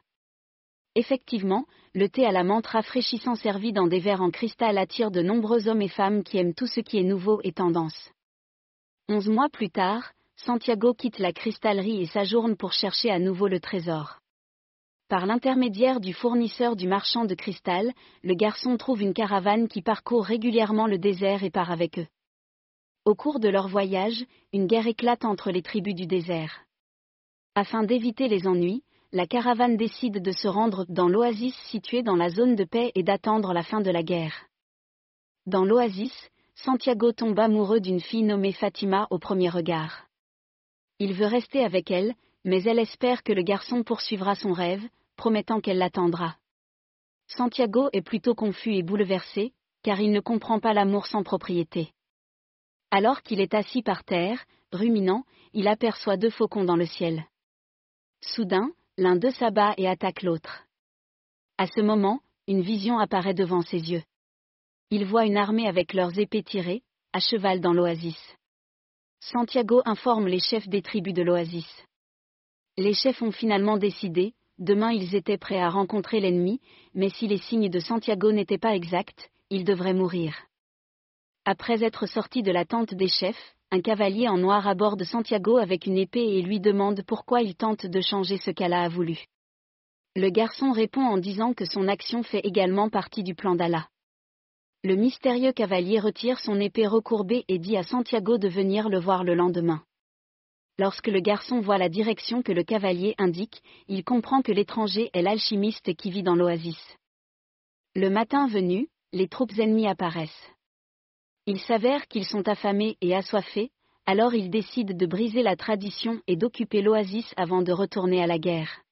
Effectivement, 0.95 1.66
le 1.95 2.09
thé 2.09 2.26
à 2.26 2.33
la 2.33 2.42
menthe 2.42 2.66
rafraîchissant 2.66 3.37
servi 3.37 3.73
dans 3.73 3.87
des 3.87 4.00
verres 4.00 4.23
en 4.23 4.30
cristal 4.30 4.78
attire 4.78 5.11
de 5.11 5.23
nombreux 5.23 5.69
hommes 5.69 5.83
et 5.83 5.88
femmes 5.88 6.25
qui 6.25 6.38
aiment 6.38 6.54
tout 6.54 6.66
ce 6.66 6.80
qui 6.80 6.99
est 6.99 7.04
nouveau 7.04 7.40
et 7.45 7.52
tendance. 7.52 8.11
Onze 9.09 9.28
mois 9.28 9.49
plus 9.50 9.71
tard, 9.71 10.12
Santiago 10.37 10.95
quitte 10.95 11.19
la 11.19 11.33
cristallerie 11.33 12.00
et 12.00 12.07
s'ajourne 12.07 12.57
pour 12.57 12.73
chercher 12.73 13.11
à 13.11 13.19
nouveau 13.19 13.47
le 13.47 13.61
trésor. 13.61 14.19
Par 15.09 15.26
l'intermédiaire 15.26 16.00
du 16.00 16.14
fournisseur 16.14 16.76
du 16.76 16.88
marchand 16.88 17.25
de 17.25 17.35
cristal, 17.35 17.92
le 18.23 18.35
garçon 18.35 18.76
trouve 18.76 19.02
une 19.02 19.12
caravane 19.12 19.69
qui 19.69 19.83
parcourt 19.83 20.25
régulièrement 20.25 20.87
le 20.87 20.99
désert 20.99 21.45
et 21.45 21.50
part 21.50 21.71
avec 21.71 21.99
eux. 21.99 22.07
Au 23.07 23.14
cours 23.14 23.40
de 23.40 23.49
leur 23.49 23.66
voyage, 23.66 24.25
une 24.52 24.66
guerre 24.66 24.87
éclate 24.87 25.25
entre 25.25 25.50
les 25.50 25.62
tribus 25.62 25.95
du 25.95 26.07
désert. 26.07 26.66
Afin 27.54 27.83
d'éviter 27.83 28.28
les 28.28 28.47
ennuis, 28.47 28.83
la 29.12 29.26
caravane 29.26 29.78
décide 29.78 30.23
de 30.23 30.33
se 30.33 30.47
rendre 30.47 30.85
dans 30.88 31.09
l'oasis 31.09 31.57
située 31.71 32.02
dans 32.02 32.14
la 32.14 32.28
zone 32.28 32.57
de 32.57 32.64
paix 32.64 32.92
et 32.95 33.02
d'attendre 33.02 33.54
la 33.54 33.62
fin 33.62 33.80
de 33.80 33.90
la 33.90 34.02
guerre. 34.02 34.47
Dans 35.47 35.64
l'oasis, 35.64 36.12
Santiago 36.54 37.12
tombe 37.12 37.38
amoureux 37.38 37.80
d'une 37.80 38.00
fille 38.00 38.23
nommée 38.23 38.52
Fatima 38.52 39.07
au 39.11 39.19
premier 39.19 39.49
regard. 39.49 40.07
Il 40.99 41.14
veut 41.14 41.26
rester 41.26 41.64
avec 41.64 41.90
elle, 41.90 42.14
mais 42.45 42.62
elle 42.64 42.78
espère 42.78 43.23
que 43.23 43.33
le 43.33 43.42
garçon 43.42 43.83
poursuivra 43.83 44.35
son 44.35 44.52
rêve, 44.52 44.87
promettant 45.16 45.61
qu'elle 45.61 45.78
l'attendra. 45.78 46.37
Santiago 47.28 47.88
est 47.95 48.02
plutôt 48.02 48.35
confus 48.35 48.75
et 48.75 48.83
bouleversé, 48.83 49.54
car 49.83 50.00
il 50.00 50.12
ne 50.12 50.21
comprend 50.21 50.61
pas 50.61 50.75
l'amour 50.75 51.07
sans 51.07 51.23
propriété. 51.23 51.95
Alors 52.91 53.23
qu'il 53.23 53.41
est 53.41 53.55
assis 53.55 53.83
par 53.83 54.05
terre, 54.05 54.45
ruminant, 54.73 55.25
il 55.53 55.69
aperçoit 55.69 56.17
deux 56.17 56.31
faucons 56.31 56.65
dans 56.65 56.77
le 56.77 56.87
ciel. 56.87 57.25
Soudain, 58.21 58.71
l'un 58.97 59.17
d'eux 59.17 59.31
s'abat 59.31 59.75
et 59.77 59.89
attaque 59.89 60.23
l'autre. 60.23 60.65
À 61.57 61.67
ce 61.67 61.81
moment, 61.81 62.21
une 62.47 62.63
vision 62.63 62.99
apparaît 62.99 63.35
devant 63.35 63.63
ses 63.63 63.91
yeux. 63.91 64.03
Il 64.91 65.07
voit 65.07 65.25
une 65.25 65.37
armée 65.37 65.69
avec 65.69 65.93
leurs 65.93 66.19
épées 66.19 66.43
tirées, 66.43 66.83
à 67.13 67.21
cheval 67.21 67.61
dans 67.61 67.73
l'oasis. 67.73 68.19
Santiago 69.21 69.83
informe 69.85 70.27
les 70.27 70.41
chefs 70.41 70.69
des 70.69 70.83
tribus 70.83 71.15
de 71.15 71.23
l'oasis. 71.23 71.85
Les 72.77 72.95
chefs 72.95 73.23
ont 73.23 73.33
finalement 73.33 73.77
décidé, 73.77 74.35
demain 74.59 74.93
ils 74.93 75.15
étaient 75.15 75.39
prêts 75.39 75.61
à 75.61 75.69
rencontrer 75.69 76.21
l'ennemi, 76.21 76.61
mais 76.95 77.11
si 77.11 77.29
les 77.29 77.39
signes 77.39 77.69
de 77.69 77.79
Santiago 77.81 78.33
n'étaient 78.33 78.59
pas 78.59 78.75
exacts, 78.75 79.31
il 79.51 79.65
devrait 79.65 79.95
mourir. 79.95 80.35
Après 81.45 81.83
être 81.83 82.07
sorti 82.07 82.43
de 82.43 82.53
la 82.53 82.65
tente 82.65 82.95
des 82.95 83.09
chefs, 83.09 83.55
un 83.71 83.81
cavalier 83.81 84.29
en 84.29 84.37
noir 84.37 84.67
aborde 84.69 85.05
Santiago 85.05 85.57
avec 85.57 85.87
une 85.87 85.97
épée 85.97 86.37
et 86.37 86.43
lui 86.43 86.61
demande 86.61 87.03
pourquoi 87.07 87.41
il 87.41 87.55
tente 87.55 87.87
de 87.87 88.01
changer 88.01 88.37
ce 88.37 88.51
qu'Allah 88.51 88.83
a 88.83 88.89
voulu. 88.89 89.25
Le 90.17 90.29
garçon 90.29 90.73
répond 90.73 91.03
en 91.03 91.19
disant 91.19 91.55
que 91.55 91.65
son 91.65 91.89
action 91.89 92.23
fait 92.23 92.41
également 92.41 92.91
partie 92.91 93.23
du 93.23 93.35
plan 93.35 93.55
d'Allah. 93.55 93.89
Le 94.83 94.97
mystérieux 94.97 95.53
cavalier 95.53 96.01
retire 96.01 96.39
son 96.41 96.59
épée 96.59 96.87
recourbée 96.87 97.45
et 97.49 97.59
dit 97.59 97.77
à 97.77 97.85
Santiago 97.85 98.37
de 98.37 98.49
venir 98.49 98.89
le 98.89 98.99
voir 98.99 99.25
le 99.25 99.35
lendemain. 99.35 99.83
Lorsque 100.79 101.09
le 101.09 101.21
garçon 101.21 101.61
voit 101.61 101.79
la 101.79 101.89
direction 101.89 102.43
que 102.43 102.53
le 102.53 102.65
cavalier 102.65 103.15
indique, 103.19 103.63
il 103.87 104.03
comprend 104.03 104.43
que 104.43 104.53
l'étranger 104.53 105.11
est 105.13 105.23
l'alchimiste 105.23 105.95
qui 105.95 106.11
vit 106.11 106.23
dans 106.23 106.35
l'oasis. 106.35 106.97
Le 107.95 108.09
matin 108.09 108.47
venu, 108.47 108.89
les 109.13 109.29
troupes 109.29 109.59
ennemies 109.59 109.87
apparaissent. 109.87 110.51
Il 111.52 111.59
s'avère 111.59 112.07
qu'ils 112.07 112.26
sont 112.26 112.47
affamés 112.47 112.97
et 113.00 113.12
assoiffés, 113.12 113.73
alors 114.07 114.35
ils 114.35 114.50
décident 114.50 114.95
de 114.97 115.04
briser 115.04 115.42
la 115.42 115.57
tradition 115.57 116.23
et 116.28 116.37
d'occuper 116.37 116.80
l'oasis 116.80 117.35
avant 117.37 117.61
de 117.61 117.73
retourner 117.73 118.23
à 118.23 118.28
la 118.28 118.38
guerre. 118.38 118.83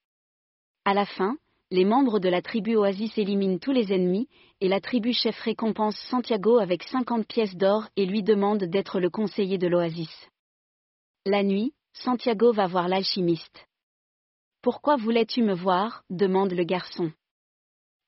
À 0.85 0.93
la 0.93 1.07
fin, 1.07 1.37
les 1.71 1.85
membres 1.85 2.19
de 2.19 2.29
la 2.29 2.43
tribu 2.43 2.75
Oasis 2.75 3.17
éliminent 3.17 3.59
tous 3.59 3.71
les 3.71 3.93
ennemis, 3.93 4.29
et 4.61 4.67
la 4.67 4.81
tribu 4.81 5.13
chef 5.13 5.39
récompense 5.39 5.97
Santiago 6.11 6.59
avec 6.59 6.83
50 6.83 7.29
pièces 7.29 7.55
d'or 7.55 7.85
et 7.95 8.07
lui 8.07 8.25
demande 8.25 8.65
d'être 8.65 8.99
le 8.99 9.09
conseiller 9.09 9.59
de 9.59 9.69
l'Oasis. 9.69 10.29
La 11.27 11.45
nuit, 11.45 11.75
Santiago 11.93 12.53
va 12.53 12.67
voir 12.67 12.89
l'alchimiste. 12.89 13.69
Pourquoi 14.63 14.97
voulais-tu 14.97 15.45
me 15.45 15.55
voir? 15.55 16.03
demande 16.11 16.51
le 16.51 16.65
garçon. 16.65 17.13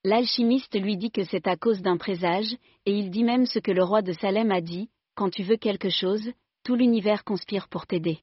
L'alchimiste 0.02 0.80
lui 0.80 0.97
dit 0.97 1.11
que 1.11 1.25
c'est 1.25 1.47
à 1.47 1.57
cause 1.57 1.83
d'un 1.83 1.99
présage, 1.99 2.57
et 2.87 2.92
il 2.92 3.11
dit 3.11 3.25
même 3.25 3.45
ce 3.45 3.59
que 3.59 3.71
le 3.71 3.85
roi 3.85 4.00
de 4.00 4.14
Salem 4.14 4.50
a 4.50 4.62
dit, 4.62 4.88
quand 5.14 5.28
tu 5.28 5.42
veux 5.42 5.59
quelque 5.59 5.90
chose, 5.90 6.33
tout 6.64 6.75
l'univers 6.75 7.23
conspire 7.23 7.69
pour 7.69 7.87
t'aider. 7.87 8.21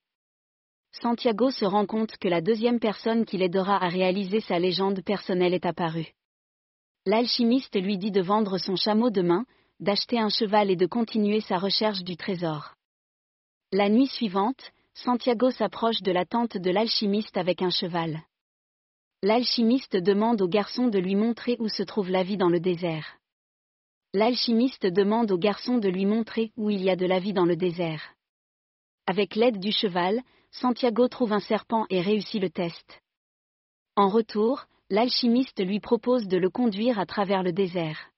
Santiago 0.92 1.52
se 1.52 1.66
rend 1.66 1.86
compte 1.86 2.18
que 2.18 2.28
la 2.28 2.42
deuxième 2.42 2.80
personne 2.80 3.26
qui 3.26 3.38
l'aidera 3.38 3.78
à 3.84 3.90
réaliser 3.90 4.42
sa 4.42 4.58
légende 4.58 5.04
personnelle 5.04 5.54
est 5.54 5.68
apparue. 5.68 6.16
L'alchimiste 7.06 7.80
lui 7.80 8.00
dit 8.00 8.12
de 8.12 8.22
vendre 8.22 8.58
son 8.58 8.76
chameau 8.76 9.12
de 9.12 9.22
main, 9.22 9.46
d'acheter 9.80 10.18
un 10.18 10.30
cheval 10.30 10.72
et 10.72 10.76
de 10.76 10.88
continuer 10.88 11.42
sa 11.42 11.58
recherche 11.58 12.04
du 12.04 12.18
trésor. 12.18 12.74
La 13.72 13.90
nuit 13.90 14.08
suivante, 14.08 14.72
Santiago 14.96 15.52
s'approche 15.52 16.02
de 16.02 16.12
la 16.12 16.26
tente 16.26 16.58
de 16.58 16.72
l'alchimiste 16.72 17.38
avec 17.38 17.62
un 17.62 17.70
cheval. 17.70 18.24
L'alchimiste 19.30 19.98
demande 19.98 20.42
au 20.42 20.48
garçon 20.48 20.88
de 20.88 21.00
lui 21.00 21.18
montrer 21.18 21.58
où 21.60 21.68
se 21.68 21.84
trouve 21.84 22.10
la 22.10 22.24
vie 22.24 22.38
dans 22.38 22.48
le 22.48 22.62
désert. 22.62 23.18
L'alchimiste 24.14 24.86
demande 24.86 25.34
au 25.34 25.38
garçon 25.38 25.80
de 25.80 25.90
lui 25.90 26.06
montrer 26.06 26.54
où 26.56 26.70
il 26.70 26.82
y 26.82 26.90
a 26.90 26.96
de 26.96 27.06
la 27.06 27.20
vie 27.20 27.34
dans 27.34 27.44
le 27.44 27.58
désert. 27.58 28.16
Avec 29.06 29.36
l'aide 29.36 29.60
du 29.60 29.74
cheval, 29.74 30.22
Santiago 30.50 31.10
trouve 31.10 31.34
un 31.34 31.42
serpent 31.42 31.86
et 31.90 32.00
réussit 32.00 32.42
le 32.42 32.50
test. 32.50 33.02
En 33.98 34.08
retour, 34.08 34.64
l'alchimiste 34.90 35.62
lui 35.62 35.82
propose 35.82 36.30
de 36.30 36.38
le 36.38 36.50
conduire 36.50 36.98
à 36.98 37.06
travers 37.06 37.44
le 37.44 37.52
désert. 37.52 38.12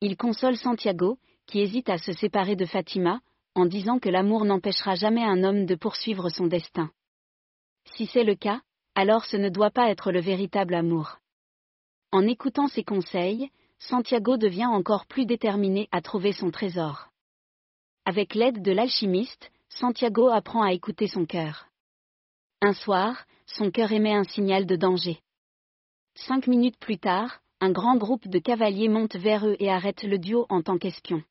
Il 0.00 0.16
console 0.16 0.56
Santiago, 0.56 1.18
qui 1.46 1.58
hésite 1.58 1.88
à 1.88 1.98
se 1.98 2.12
séparer 2.12 2.54
de 2.54 2.66
Fatima, 2.66 3.18
en 3.56 3.66
disant 3.66 3.98
que 3.98 4.08
l'amour 4.08 4.44
n'empêchera 4.44 4.94
jamais 4.94 5.24
un 5.24 5.42
homme 5.42 5.66
de 5.66 5.74
poursuivre 5.74 6.28
son 6.28 6.46
destin. 6.46 6.92
Si 7.96 8.06
c'est 8.06 8.22
le 8.22 8.36
cas, 8.36 8.62
alors 8.94 9.24
ce 9.24 9.36
ne 9.36 9.48
doit 9.48 9.70
pas 9.70 9.90
être 9.90 10.12
le 10.12 10.20
véritable 10.20 10.74
amour. 10.74 11.18
En 12.10 12.26
écoutant 12.26 12.68
ses 12.68 12.84
conseils, 12.84 13.50
Santiago 13.78 14.36
devient 14.36 14.66
encore 14.66 15.06
plus 15.06 15.26
déterminé 15.26 15.88
à 15.92 16.02
trouver 16.02 16.32
son 16.32 16.50
trésor. 16.50 17.08
Avec 18.04 18.34
l'aide 18.34 18.62
de 18.62 18.72
l'alchimiste, 18.72 19.50
Santiago 19.68 20.28
apprend 20.28 20.62
à 20.62 20.72
écouter 20.72 21.06
son 21.06 21.24
cœur. 21.24 21.68
Un 22.60 22.74
soir, 22.74 23.24
son 23.46 23.70
cœur 23.70 23.92
émet 23.92 24.14
un 24.14 24.24
signal 24.24 24.66
de 24.66 24.76
danger. 24.76 25.20
Cinq 26.14 26.46
minutes 26.46 26.78
plus 26.78 26.98
tard, 26.98 27.40
un 27.60 27.70
grand 27.70 27.96
groupe 27.96 28.28
de 28.28 28.38
cavaliers 28.38 28.88
monte 28.88 29.16
vers 29.16 29.46
eux 29.46 29.56
et 29.58 29.70
arrête 29.70 30.02
le 30.02 30.18
duo 30.18 30.46
en 30.48 30.62
tant 30.62 30.78
qu'espion. 30.78 31.22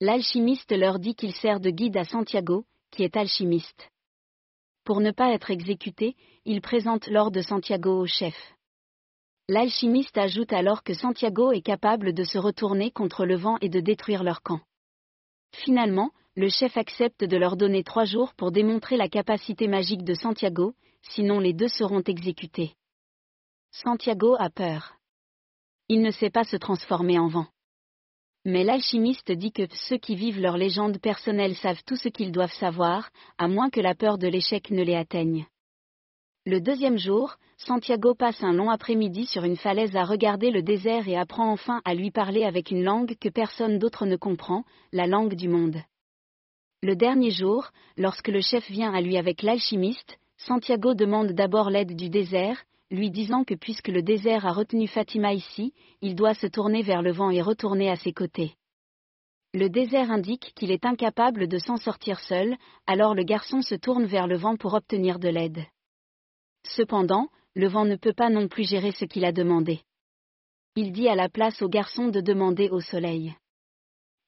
L'alchimiste 0.00 0.72
leur 0.72 0.98
dit 0.98 1.14
qu'il 1.14 1.34
sert 1.34 1.60
de 1.60 1.70
guide 1.70 1.96
à 1.96 2.04
Santiago, 2.04 2.64
qui 2.90 3.02
est 3.02 3.16
alchimiste. 3.16 3.90
Pour 4.84 5.00
ne 5.00 5.10
pas 5.10 5.32
être 5.32 5.50
exécuté, 5.50 6.16
il 6.44 6.60
présente 6.60 7.06
l'or 7.08 7.30
de 7.30 7.42
Santiago 7.42 8.00
au 8.00 8.06
chef. 8.06 8.34
L'alchimiste 9.48 10.16
ajoute 10.16 10.52
alors 10.52 10.82
que 10.82 10.94
Santiago 10.94 11.52
est 11.52 11.60
capable 11.60 12.12
de 12.12 12.24
se 12.24 12.38
retourner 12.38 12.90
contre 12.90 13.26
le 13.26 13.36
vent 13.36 13.58
et 13.60 13.68
de 13.68 13.80
détruire 13.80 14.22
leur 14.22 14.42
camp. 14.42 14.60
Finalement, 15.52 16.10
le 16.36 16.48
chef 16.48 16.76
accepte 16.76 17.24
de 17.24 17.36
leur 17.36 17.56
donner 17.56 17.82
trois 17.82 18.04
jours 18.04 18.34
pour 18.34 18.52
démontrer 18.52 18.96
la 18.96 19.08
capacité 19.08 19.66
magique 19.66 20.04
de 20.04 20.14
Santiago, 20.14 20.74
sinon 21.02 21.40
les 21.40 21.52
deux 21.52 21.68
seront 21.68 22.02
exécutés. 22.02 22.74
Santiago 23.72 24.36
a 24.38 24.50
peur. 24.50 24.94
Il 25.88 26.02
ne 26.02 26.12
sait 26.12 26.30
pas 26.30 26.44
se 26.44 26.56
transformer 26.56 27.18
en 27.18 27.26
vent. 27.26 27.46
Mais 28.46 28.64
l'alchimiste 28.64 29.32
dit 29.32 29.52
que 29.52 29.62
ceux 29.88 29.98
qui 29.98 30.14
vivent 30.14 30.40
leur 30.40 30.56
légende 30.56 30.98
personnelle 30.98 31.56
savent 31.56 31.82
tout 31.84 31.96
ce 31.96 32.08
qu'ils 32.08 32.32
doivent 32.32 32.54
savoir, 32.54 33.10
à 33.36 33.48
moins 33.48 33.68
que 33.68 33.80
la 33.80 33.94
peur 33.94 34.16
de 34.16 34.28
l'échec 34.28 34.70
ne 34.70 34.82
les 34.82 34.94
atteigne. 34.94 35.46
Le 36.46 36.58
deuxième 36.58 36.96
jour, 36.96 37.36
Santiago 37.58 38.14
passe 38.14 38.42
un 38.42 38.54
long 38.54 38.70
après-midi 38.70 39.26
sur 39.26 39.44
une 39.44 39.58
falaise 39.58 39.94
à 39.94 40.04
regarder 40.04 40.50
le 40.50 40.62
désert 40.62 41.06
et 41.06 41.18
apprend 41.18 41.52
enfin 41.52 41.82
à 41.84 41.94
lui 41.94 42.10
parler 42.10 42.44
avec 42.44 42.70
une 42.70 42.82
langue 42.82 43.14
que 43.20 43.28
personne 43.28 43.78
d'autre 43.78 44.06
ne 44.06 44.16
comprend, 44.16 44.64
la 44.90 45.06
langue 45.06 45.34
du 45.34 45.48
monde. 45.48 45.76
Le 46.82 46.96
dernier 46.96 47.30
jour, 47.30 47.68
lorsque 47.98 48.28
le 48.28 48.40
chef 48.40 48.70
vient 48.70 48.94
à 48.94 49.02
lui 49.02 49.18
avec 49.18 49.42
l'alchimiste, 49.42 50.18
Santiago 50.38 50.94
demande 50.94 51.32
d'abord 51.32 51.68
l'aide 51.68 51.94
du 51.94 52.08
désert, 52.08 52.64
lui 52.90 53.10
disant 53.10 53.44
que 53.44 53.54
puisque 53.54 53.88
le 53.88 54.02
désert 54.02 54.46
a 54.46 54.52
retenu 54.52 54.86
Fatima 54.88 55.32
ici, 55.32 55.72
il 56.00 56.14
doit 56.14 56.34
se 56.34 56.46
tourner 56.46 56.82
vers 56.82 57.02
le 57.02 57.12
vent 57.12 57.30
et 57.30 57.42
retourner 57.42 57.90
à 57.90 57.96
ses 57.96 58.12
côtés. 58.12 58.54
Le 59.52 59.68
désert 59.68 60.10
indique 60.10 60.52
qu'il 60.54 60.70
est 60.70 60.84
incapable 60.84 61.48
de 61.48 61.58
s'en 61.58 61.76
sortir 61.76 62.20
seul, 62.20 62.56
alors 62.86 63.14
le 63.14 63.24
garçon 63.24 63.62
se 63.62 63.74
tourne 63.74 64.06
vers 64.06 64.26
le 64.26 64.36
vent 64.36 64.56
pour 64.56 64.74
obtenir 64.74 65.18
de 65.18 65.28
l'aide. 65.28 65.64
Cependant, 66.64 67.28
le 67.54 67.66
vent 67.66 67.84
ne 67.84 67.96
peut 67.96 68.12
pas 68.12 68.30
non 68.30 68.48
plus 68.48 68.68
gérer 68.68 68.92
ce 68.92 69.04
qu'il 69.04 69.24
a 69.24 69.32
demandé. 69.32 69.80
Il 70.76 70.92
dit 70.92 71.08
à 71.08 71.16
la 71.16 71.28
place 71.28 71.62
au 71.62 71.68
garçon 71.68 72.08
de 72.08 72.20
demander 72.20 72.68
au 72.68 72.80
soleil. 72.80 73.34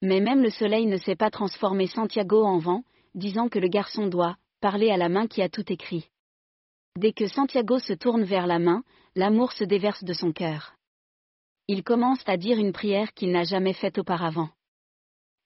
Mais 0.02 0.21
même 0.21 0.42
le 0.42 0.50
soleil 0.50 0.87
ne 0.87 0.97
sait 0.97 1.14
pas 1.14 1.31
transformer 1.31 1.87
Santiago 1.87 2.42
en 2.45 2.59
vent, 2.59 2.83
disant 3.14 3.49
que 3.49 3.61
le 3.61 3.69
garçon 3.69 4.09
doit 4.09 4.37
parler 4.61 4.90
à 4.90 4.97
la 4.97 5.09
main 5.09 5.28
qui 5.28 5.40
a 5.42 5.49
tout 5.49 5.73
écrit. 5.73 6.09
Dès 6.99 7.12
que 7.12 7.26
Santiago 7.26 7.78
se 7.78 7.94
tourne 7.94 8.25
vers 8.25 8.46
la 8.46 8.58
main, 8.58 8.82
l'amour 9.14 9.52
se 9.52 9.64
déverse 9.64 10.04
de 10.04 10.12
son 10.12 10.32
cœur. 10.32 10.75
Il 11.68 11.84
commence 11.84 12.22
à 12.26 12.37
dire 12.37 12.58
une 12.58 12.72
prière 12.72 13.14
qu'il 13.14 13.32
n'a 13.32 13.44
jamais 13.44 13.72
faite 13.72 13.99
auparavant. 13.99 14.50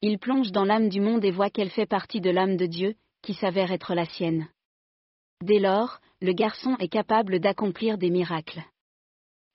Il 0.02 0.18
plonge 0.18 0.50
dans 0.50 0.64
l'âme 0.64 0.88
du 0.88 1.00
monde 1.00 1.24
et 1.24 1.30
voit 1.30 1.50
qu'elle 1.50 1.70
fait 1.70 1.86
partie 1.86 2.20
de 2.20 2.30
l'âme 2.30 2.56
de 2.56 2.66
Dieu, 2.66 2.94
qui 3.22 3.34
s'avère 3.34 3.72
être 3.72 3.94
la 3.94 4.06
sienne. 4.06 4.48
Dès 5.42 5.58
lors, 5.58 6.00
le 6.20 6.32
garçon 6.32 6.76
est 6.78 6.88
capable 6.88 7.40
d'accomplir 7.40 7.98
des 7.98 8.10
miracles. 8.10 8.62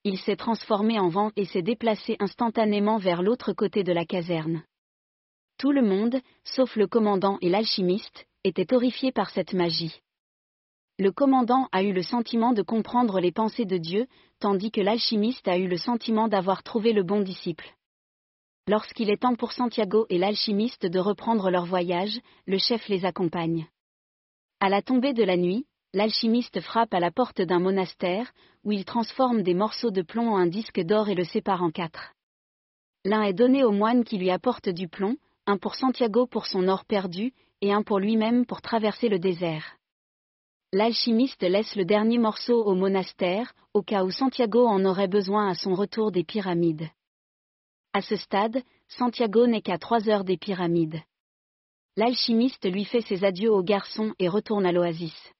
Il 0.03 0.17
s'est 0.17 0.35
transformé 0.35 0.99
en 0.99 1.09
vent 1.09 1.31
et 1.35 1.45
s'est 1.45 1.61
déplacé 1.61 2.15
instantanément 2.19 2.97
vers 2.97 3.21
l'autre 3.21 3.53
côté 3.53 3.83
de 3.83 3.93
la 3.93 4.05
caserne. 4.05 4.63
Tout 5.57 5.71
le 5.71 5.83
monde, 5.83 6.19
sauf 6.43 6.75
le 6.75 6.87
commandant 6.87 7.37
et 7.41 7.49
l'alchimiste, 7.49 8.25
était 8.43 8.73
horrifié 8.73 9.11
par 9.11 9.29
cette 9.29 9.53
magie. 9.53 10.01
Le 11.01 11.11
commandant 11.11 11.67
a 11.71 11.81
eu 11.81 11.93
le 11.93 12.03
sentiment 12.03 12.53
de 12.53 12.61
comprendre 12.61 13.19
les 13.19 13.31
pensées 13.31 13.65
de 13.65 13.77
Dieu, 13.77 14.05
tandis 14.39 14.69
que 14.69 14.81
l'alchimiste 14.81 15.47
a 15.47 15.57
eu 15.57 15.67
le 15.67 15.77
sentiment 15.77 16.27
d'avoir 16.27 16.61
trouvé 16.61 16.93
le 16.93 17.01
bon 17.01 17.21
disciple. 17.21 17.73
Lorsqu'il 18.67 19.09
est 19.09 19.23
temps 19.23 19.33
pour 19.33 19.51
Santiago 19.51 20.05
et 20.11 20.19
l'alchimiste 20.19 20.85
de 20.85 20.99
reprendre 20.99 21.49
leur 21.49 21.65
voyage, 21.65 22.21
le 22.45 22.59
chef 22.59 22.87
les 22.87 23.03
accompagne. 23.03 23.65
À 24.59 24.69
la 24.69 24.83
tombée 24.83 25.13
de 25.13 25.23
la 25.23 25.37
nuit, 25.37 25.65
l'alchimiste 25.95 26.61
frappe 26.61 26.93
à 26.93 26.99
la 26.99 27.09
porte 27.09 27.41
d'un 27.41 27.57
monastère, 27.57 28.31
où 28.63 28.71
il 28.71 28.85
transforme 28.85 29.41
des 29.41 29.55
morceaux 29.55 29.89
de 29.89 30.03
plomb 30.03 30.33
en 30.33 30.37
un 30.37 30.45
disque 30.45 30.81
d'or 30.81 31.09
et 31.09 31.15
le 31.15 31.23
sépare 31.23 31.63
en 31.63 31.71
quatre. 31.71 32.13
L'un 33.05 33.23
est 33.23 33.33
donné 33.33 33.63
au 33.63 33.71
moine 33.71 34.03
qui 34.03 34.19
lui 34.19 34.29
apporte 34.29 34.69
du 34.69 34.87
plomb, 34.87 35.17
un 35.47 35.57
pour 35.57 35.73
Santiago 35.73 36.27
pour 36.27 36.45
son 36.45 36.67
or 36.67 36.85
perdu, 36.85 37.33
et 37.61 37.73
un 37.73 37.81
pour 37.81 37.97
lui-même 37.97 38.45
pour 38.45 38.61
traverser 38.61 39.09
le 39.09 39.17
désert. 39.17 39.79
L'alchimiste 40.73 41.43
laisse 41.43 41.75
le 41.75 41.83
dernier 41.83 42.17
morceau 42.17 42.63
au 42.63 42.75
monastère, 42.75 43.53
au 43.73 43.81
cas 43.81 44.05
où 44.05 44.11
Santiago 44.11 44.65
en 44.65 44.85
aurait 44.85 45.09
besoin 45.09 45.49
à 45.49 45.53
son 45.53 45.75
retour 45.75 46.13
des 46.13 46.23
pyramides. 46.23 46.87
À 47.91 48.01
ce 48.01 48.15
stade, 48.15 48.63
Santiago 48.87 49.47
n'est 49.47 49.61
qu'à 49.61 49.77
trois 49.77 50.07
heures 50.07 50.23
des 50.23 50.37
pyramides. 50.37 51.01
L'alchimiste 51.97 52.71
lui 52.71 52.85
fait 52.85 53.01
ses 53.01 53.25
adieux 53.25 53.51
au 53.51 53.63
garçon 53.63 54.13
et 54.17 54.29
retourne 54.29 54.65
à 54.65 54.71
l'oasis. 54.71 55.33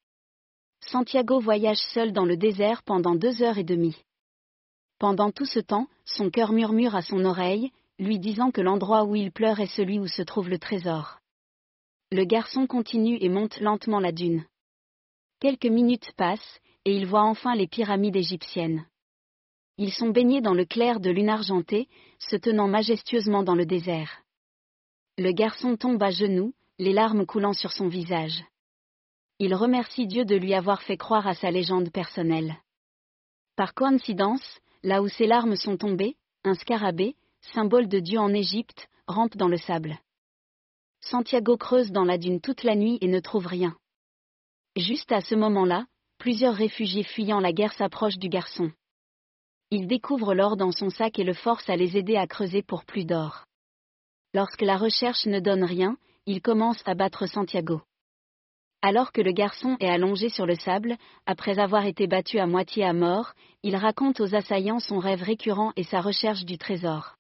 Santiago 0.82 1.40
voyage 1.40 1.82
seul 1.94 2.12
dans 2.12 2.26
le 2.26 2.36
désert 2.36 2.84
pendant 2.84 3.16
deux 3.16 3.42
heures 3.42 3.58
et 3.58 3.64
demie. 3.64 3.96
Pendant 5.00 5.32
tout 5.32 5.46
ce 5.46 5.60
temps, 5.60 5.88
son 6.04 6.30
cœur 6.30 6.52
murmure 6.52 6.94
à 6.94 7.02
son 7.02 7.24
oreille, 7.24 7.72
lui 8.00 8.20
disant 8.20 8.52
que 8.52 8.60
l'endroit 8.60 9.06
où 9.06 9.16
il 9.16 9.32
pleure 9.32 9.62
est 9.62 9.74
celui 9.78 9.98
où 9.98 10.08
se 10.08 10.24
trouve 10.24 10.50
le 10.50 10.60
trésor. 10.60 11.20
Le 12.12 12.26
garçon 12.26 12.68
continue 12.68 13.18
et 13.22 13.30
monte 13.30 13.62
lentement 13.62 14.02
la 14.02 14.12
dune. 14.12 14.46
Quelques 15.42 15.66
minutes 15.66 16.14
passent, 16.16 16.62
et 16.86 16.96
il 16.96 17.06
voit 17.06 17.24
enfin 17.24 17.56
les 17.56 17.68
pyramides 17.68 18.16
égyptiennes. 18.16 18.86
Ils 19.78 19.92
sont 19.92 20.10
baignés 20.12 20.40
dans 20.40 20.54
le 20.54 20.64
clair 20.64 21.02
de 21.02 21.10
lune 21.10 21.30
argentée, 21.30 21.90
se 22.20 22.38
tenant 22.38 22.70
majestueusement 22.70 23.44
dans 23.44 23.56
le 23.56 23.66
désert. 23.66 24.22
Le 25.18 25.34
garçon 25.34 25.76
tombe 25.76 26.02
à 26.02 26.12
genoux, 26.12 26.54
les 26.80 26.94
larmes 26.94 27.26
coulant 27.26 27.54
sur 27.54 27.74
son 27.74 27.90
visage 27.90 28.46
il 29.44 29.56
remercie 29.56 30.06
Dieu 30.06 30.24
de 30.24 30.36
lui 30.36 30.54
avoir 30.54 30.84
fait 30.84 30.98
croire 30.98 31.26
à 31.26 31.34
sa 31.34 31.50
légende 31.50 31.90
personnelle. 31.90 32.58
Par 33.56 33.74
coïncidence, 33.74 34.60
là 34.84 35.02
où 35.02 35.08
ses 35.08 35.26
larmes 35.26 35.56
sont 35.56 35.78
tombées, 35.78 36.16
un 36.44 36.54
scarabée, 36.54 37.16
symbole 37.56 37.88
de 37.88 37.98
Dieu 37.98 38.20
en 38.20 38.32
Égypte, 38.36 38.88
rampe 39.08 39.36
dans 39.36 39.48
le 39.48 39.58
sable. 39.58 39.98
Santiago 41.00 41.58
creuse 41.58 41.92
dans 41.92 42.04
la 42.04 42.20
dune 42.20 42.40
toute 42.40 42.62
la 42.62 42.76
nuit 42.76 43.00
et 43.02 43.08
ne 43.08 43.20
trouve 43.20 43.48
rien. 43.48 43.76
Juste 44.78 45.12
à 45.12 45.20
ce 45.20 45.36
moment-là, 45.36 45.86
plusieurs 46.18 46.56
réfugiés 46.56 47.04
fuyant 47.04 47.42
la 47.42 47.52
guerre 47.52 47.74
s'approchent 47.74 48.18
du 48.18 48.30
garçon. 48.30 48.72
Il 49.70 49.88
découvre 49.88 50.34
l'or 50.34 50.56
dans 50.56 50.72
son 50.72 50.90
sac 50.90 51.20
et 51.20 51.26
le 51.26 51.34
force 51.34 51.70
à 51.70 51.76
les 51.76 51.98
aider 51.98 52.16
à 52.16 52.26
creuser 52.26 52.62
pour 52.62 52.86
plus 52.86 53.06
d'or. 53.06 53.46
Lorsque 54.34 54.62
la 54.62 54.78
recherche 54.78 55.26
ne 55.26 55.42
donne 55.42 55.66
rien, 55.66 55.98
il 56.26 56.42
commence 56.42 56.82
à 56.86 56.94
battre 56.94 57.26
Santiago. 57.26 57.82
Alors 58.82 59.12
que 59.12 59.22
le 59.22 59.34
garçon 59.34 59.76
est 59.80 59.90
allongé 59.90 60.30
sur 60.30 60.46
le 60.46 60.56
sable, 60.56 60.96
après 61.26 61.60
avoir 61.60 61.86
été 61.86 62.08
battu 62.08 62.40
à 62.40 62.48
moitié 62.48 62.86
à 62.86 62.94
mort, 62.94 63.34
il 63.64 63.76
raconte 63.76 64.22
aux 64.22 64.36
assaillants 64.36 64.80
son 64.80 65.00
rêve 65.00 65.22
récurrent 65.22 65.74
et 65.76 65.84
sa 65.84 66.00
recherche 66.00 66.46
du 66.46 66.58
trésor. 66.58 67.16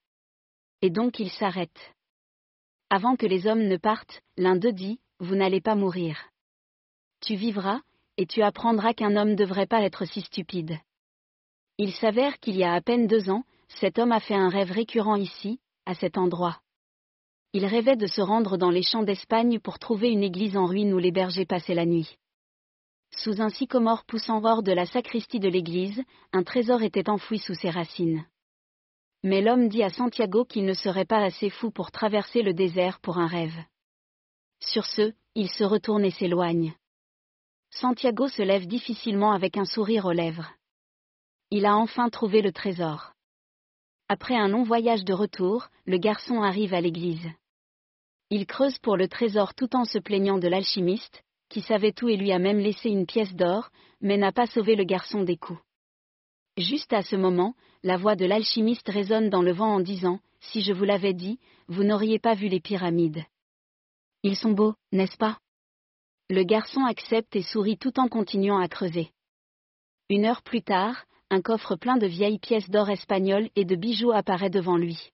Et 0.82 0.90
donc 0.90 1.20
il 1.20 1.30
s'arrête. 1.30 1.96
Avant 2.90 3.16
que 3.18 3.26
les 3.26 3.46
hommes 3.46 3.68
ne 3.68 3.78
partent, 3.78 4.22
l'un 4.38 4.56
d'eux 4.56 4.74
dit, 4.74 5.00
Vous 5.20 5.36
n'allez 5.36 5.62
pas 5.62 5.76
mourir. 5.76 6.31
Tu 7.22 7.36
vivras, 7.36 7.82
et 8.18 8.26
tu 8.26 8.42
apprendras 8.42 8.94
qu'un 8.94 9.16
homme 9.16 9.32
ne 9.32 9.36
devrait 9.36 9.68
pas 9.68 9.82
être 9.82 10.06
si 10.06 10.22
stupide. 10.22 10.78
Il 11.78 11.94
s'avère 11.94 12.40
qu'il 12.40 12.56
y 12.58 12.64
a 12.64 12.74
à 12.74 12.82
peine 12.82 13.08
deux 13.08 13.30
ans, 13.30 13.44
cet 13.68 14.00
homme 14.00 14.12
a 14.12 14.20
fait 14.20 14.36
un 14.36 14.50
rêve 14.50 14.72
récurrent 14.72 15.16
ici, 15.16 15.60
à 15.86 15.96
cet 15.96 16.18
endroit. 16.18 16.60
Il 17.54 17.66
rêvait 17.66 17.96
de 17.96 18.08
se 18.08 18.22
rendre 18.22 18.58
dans 18.58 18.70
les 18.70 18.84
champs 18.84 19.04
d'Espagne 19.04 19.60
pour 19.60 19.80
trouver 19.80 20.10
une 20.10 20.24
église 20.24 20.58
en 20.58 20.66
ruine 20.66 20.94
où 20.94 21.00
les 21.00 21.12
bergers 21.12 21.46
passaient 21.46 21.76
la 21.76 21.86
nuit. 21.86 22.18
Sous 23.18 23.42
un 23.42 23.50
sycomore 23.50 24.06
poussant 24.06 24.44
hors 24.44 24.64
de 24.64 24.72
la 24.72 24.86
sacristie 24.86 25.40
de 25.40 25.50
l'église, 25.50 26.02
un 26.32 26.44
trésor 26.44 26.82
était 26.82 27.10
enfoui 27.10 27.40
sous 27.40 27.56
ses 27.56 27.70
racines. 27.70 28.26
Mais 29.24 29.42
l'homme 29.42 29.68
dit 29.68 29.84
à 29.84 29.90
Santiago 29.90 30.46
qu'il 30.46 30.66
ne 30.66 30.74
serait 30.74 31.06
pas 31.06 31.24
assez 31.24 31.50
fou 31.50 31.72
pour 31.72 31.92
traverser 31.92 32.42
le 32.42 32.54
désert 32.54 33.00
pour 33.00 33.18
un 33.18 33.28
rêve. 33.28 33.58
Sur 34.60 34.86
ce, 34.86 35.14
il 35.36 35.50
se 35.50 35.64
retourne 35.64 36.06
et 36.06 36.12
s'éloigne. 36.12 36.74
Santiago 37.72 38.28
se 38.28 38.42
lève 38.42 38.68
difficilement 38.68 39.32
avec 39.32 39.58
un 39.58 39.66
sourire 39.66 40.06
aux 40.06 40.12
lèvres. 40.12 40.52
Il 41.50 41.66
a 41.66 41.76
enfin 41.76 42.10
trouvé 42.10 42.42
le 42.42 42.52
trésor. 42.52 43.14
Après 44.10 44.36
un 44.36 44.50
long 44.50 44.64
voyage 44.64 45.06
de 45.06 45.14
retour, 45.14 45.70
le 45.86 45.98
garçon 45.98 46.42
arrive 46.42 46.74
à 46.74 46.82
l'église. 46.82 47.28
Il 48.30 48.46
creuse 48.46 48.78
pour 48.80 48.98
le 48.98 49.08
trésor 49.08 49.56
tout 49.56 49.76
en 49.76 49.86
se 49.86 50.00
plaignant 50.00 50.38
de 50.38 50.50
l'alchimiste, 50.50 51.24
qui 51.50 51.62
savait 51.62 51.94
tout 51.94 52.10
et 52.10 52.18
lui 52.18 52.32
a 52.32 52.40
même 52.40 52.60
laissé 52.60 52.90
une 52.90 53.06
pièce 53.06 53.34
d'or, 53.34 53.70
mais 54.02 54.18
n'a 54.18 54.32
pas 54.32 54.48
sauvé 54.48 54.76
le 54.76 54.84
garçon 54.84 55.24
des 55.24 55.38
coups. 55.38 55.60
Juste 56.58 56.92
à 56.94 57.02
ce 57.02 57.16
moment, 57.16 57.56
la 57.84 57.98
voix 57.98 58.16
de 58.16 58.26
l'alchimiste 58.26 58.90
résonne 58.90 59.30
dans 59.30 59.42
le 59.42 59.54
vent 59.54 59.76
en 59.76 59.80
disant 59.80 60.20
Si 60.42 60.62
je 60.62 60.74
vous 60.74 60.84
l'avais 60.84 61.14
dit, 61.14 61.40
vous 61.68 61.84
n'auriez 61.84 62.20
pas 62.20 62.34
vu 62.34 62.48
les 62.48 62.60
pyramides. 62.60 63.24
Ils 64.24 64.36
sont 64.36 64.52
beaux, 64.52 64.76
n'est-ce 64.92 65.18
pas? 65.18 65.40
Le 66.32 66.44
garçon 66.44 66.86
accepte 66.86 67.36
et 67.36 67.42
sourit 67.42 67.78
tout 67.78 68.00
en 68.00 68.08
continuant 68.08 68.60
à 68.60 68.70
creuser. 68.70 69.12
Une 70.10 70.24
heure 70.24 70.44
plus 70.44 70.62
tard, 70.62 71.04
un 71.30 71.42
coffre 71.42 71.76
plein 71.76 71.98
de 71.98 72.08
vieilles 72.08 72.40
pièces 72.40 72.70
d'or 72.70 72.90
espagnoles 72.90 73.50
et 73.58 73.66
de 73.66 73.76
bijoux 73.76 74.14
apparaît 74.14 74.50
devant 74.50 74.78
lui. 74.78 75.12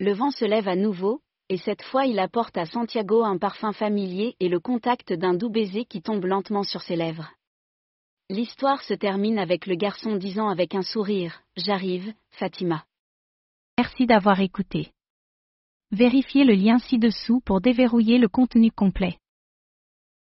Le 0.00 0.14
vent 0.14 0.30
se 0.30 0.46
lève 0.46 0.68
à 0.68 0.74
nouveau, 0.74 1.20
et 1.50 1.58
cette 1.58 1.82
fois 1.82 2.06
il 2.06 2.18
apporte 2.18 2.56
à 2.56 2.64
Santiago 2.64 3.24
un 3.24 3.36
parfum 3.36 3.74
familier 3.74 4.36
et 4.40 4.48
le 4.48 4.58
contact 4.58 5.12
d'un 5.12 5.34
doux 5.34 5.50
baiser 5.50 5.84
qui 5.84 6.00
tombe 6.00 6.24
lentement 6.24 6.62
sur 6.62 6.80
ses 6.80 6.96
lèvres. 6.96 7.30
L'histoire 8.30 8.82
se 8.84 8.94
termine 8.94 9.38
avec 9.38 9.66
le 9.66 9.74
garçon 9.74 10.16
disant 10.16 10.48
avec 10.48 10.74
un 10.74 10.82
sourire 10.82 11.42
J'arrive, 11.58 12.10
Fatima. 12.30 12.86
Merci 13.76 14.06
d'avoir 14.06 14.40
écouté. 14.40 14.92
Vérifiez 15.90 16.44
le 16.44 16.54
lien 16.54 16.78
ci-dessous 16.78 17.42
pour 17.44 17.60
déverrouiller 17.60 18.16
le 18.16 18.28
contenu 18.28 18.72
complet. 18.72 19.18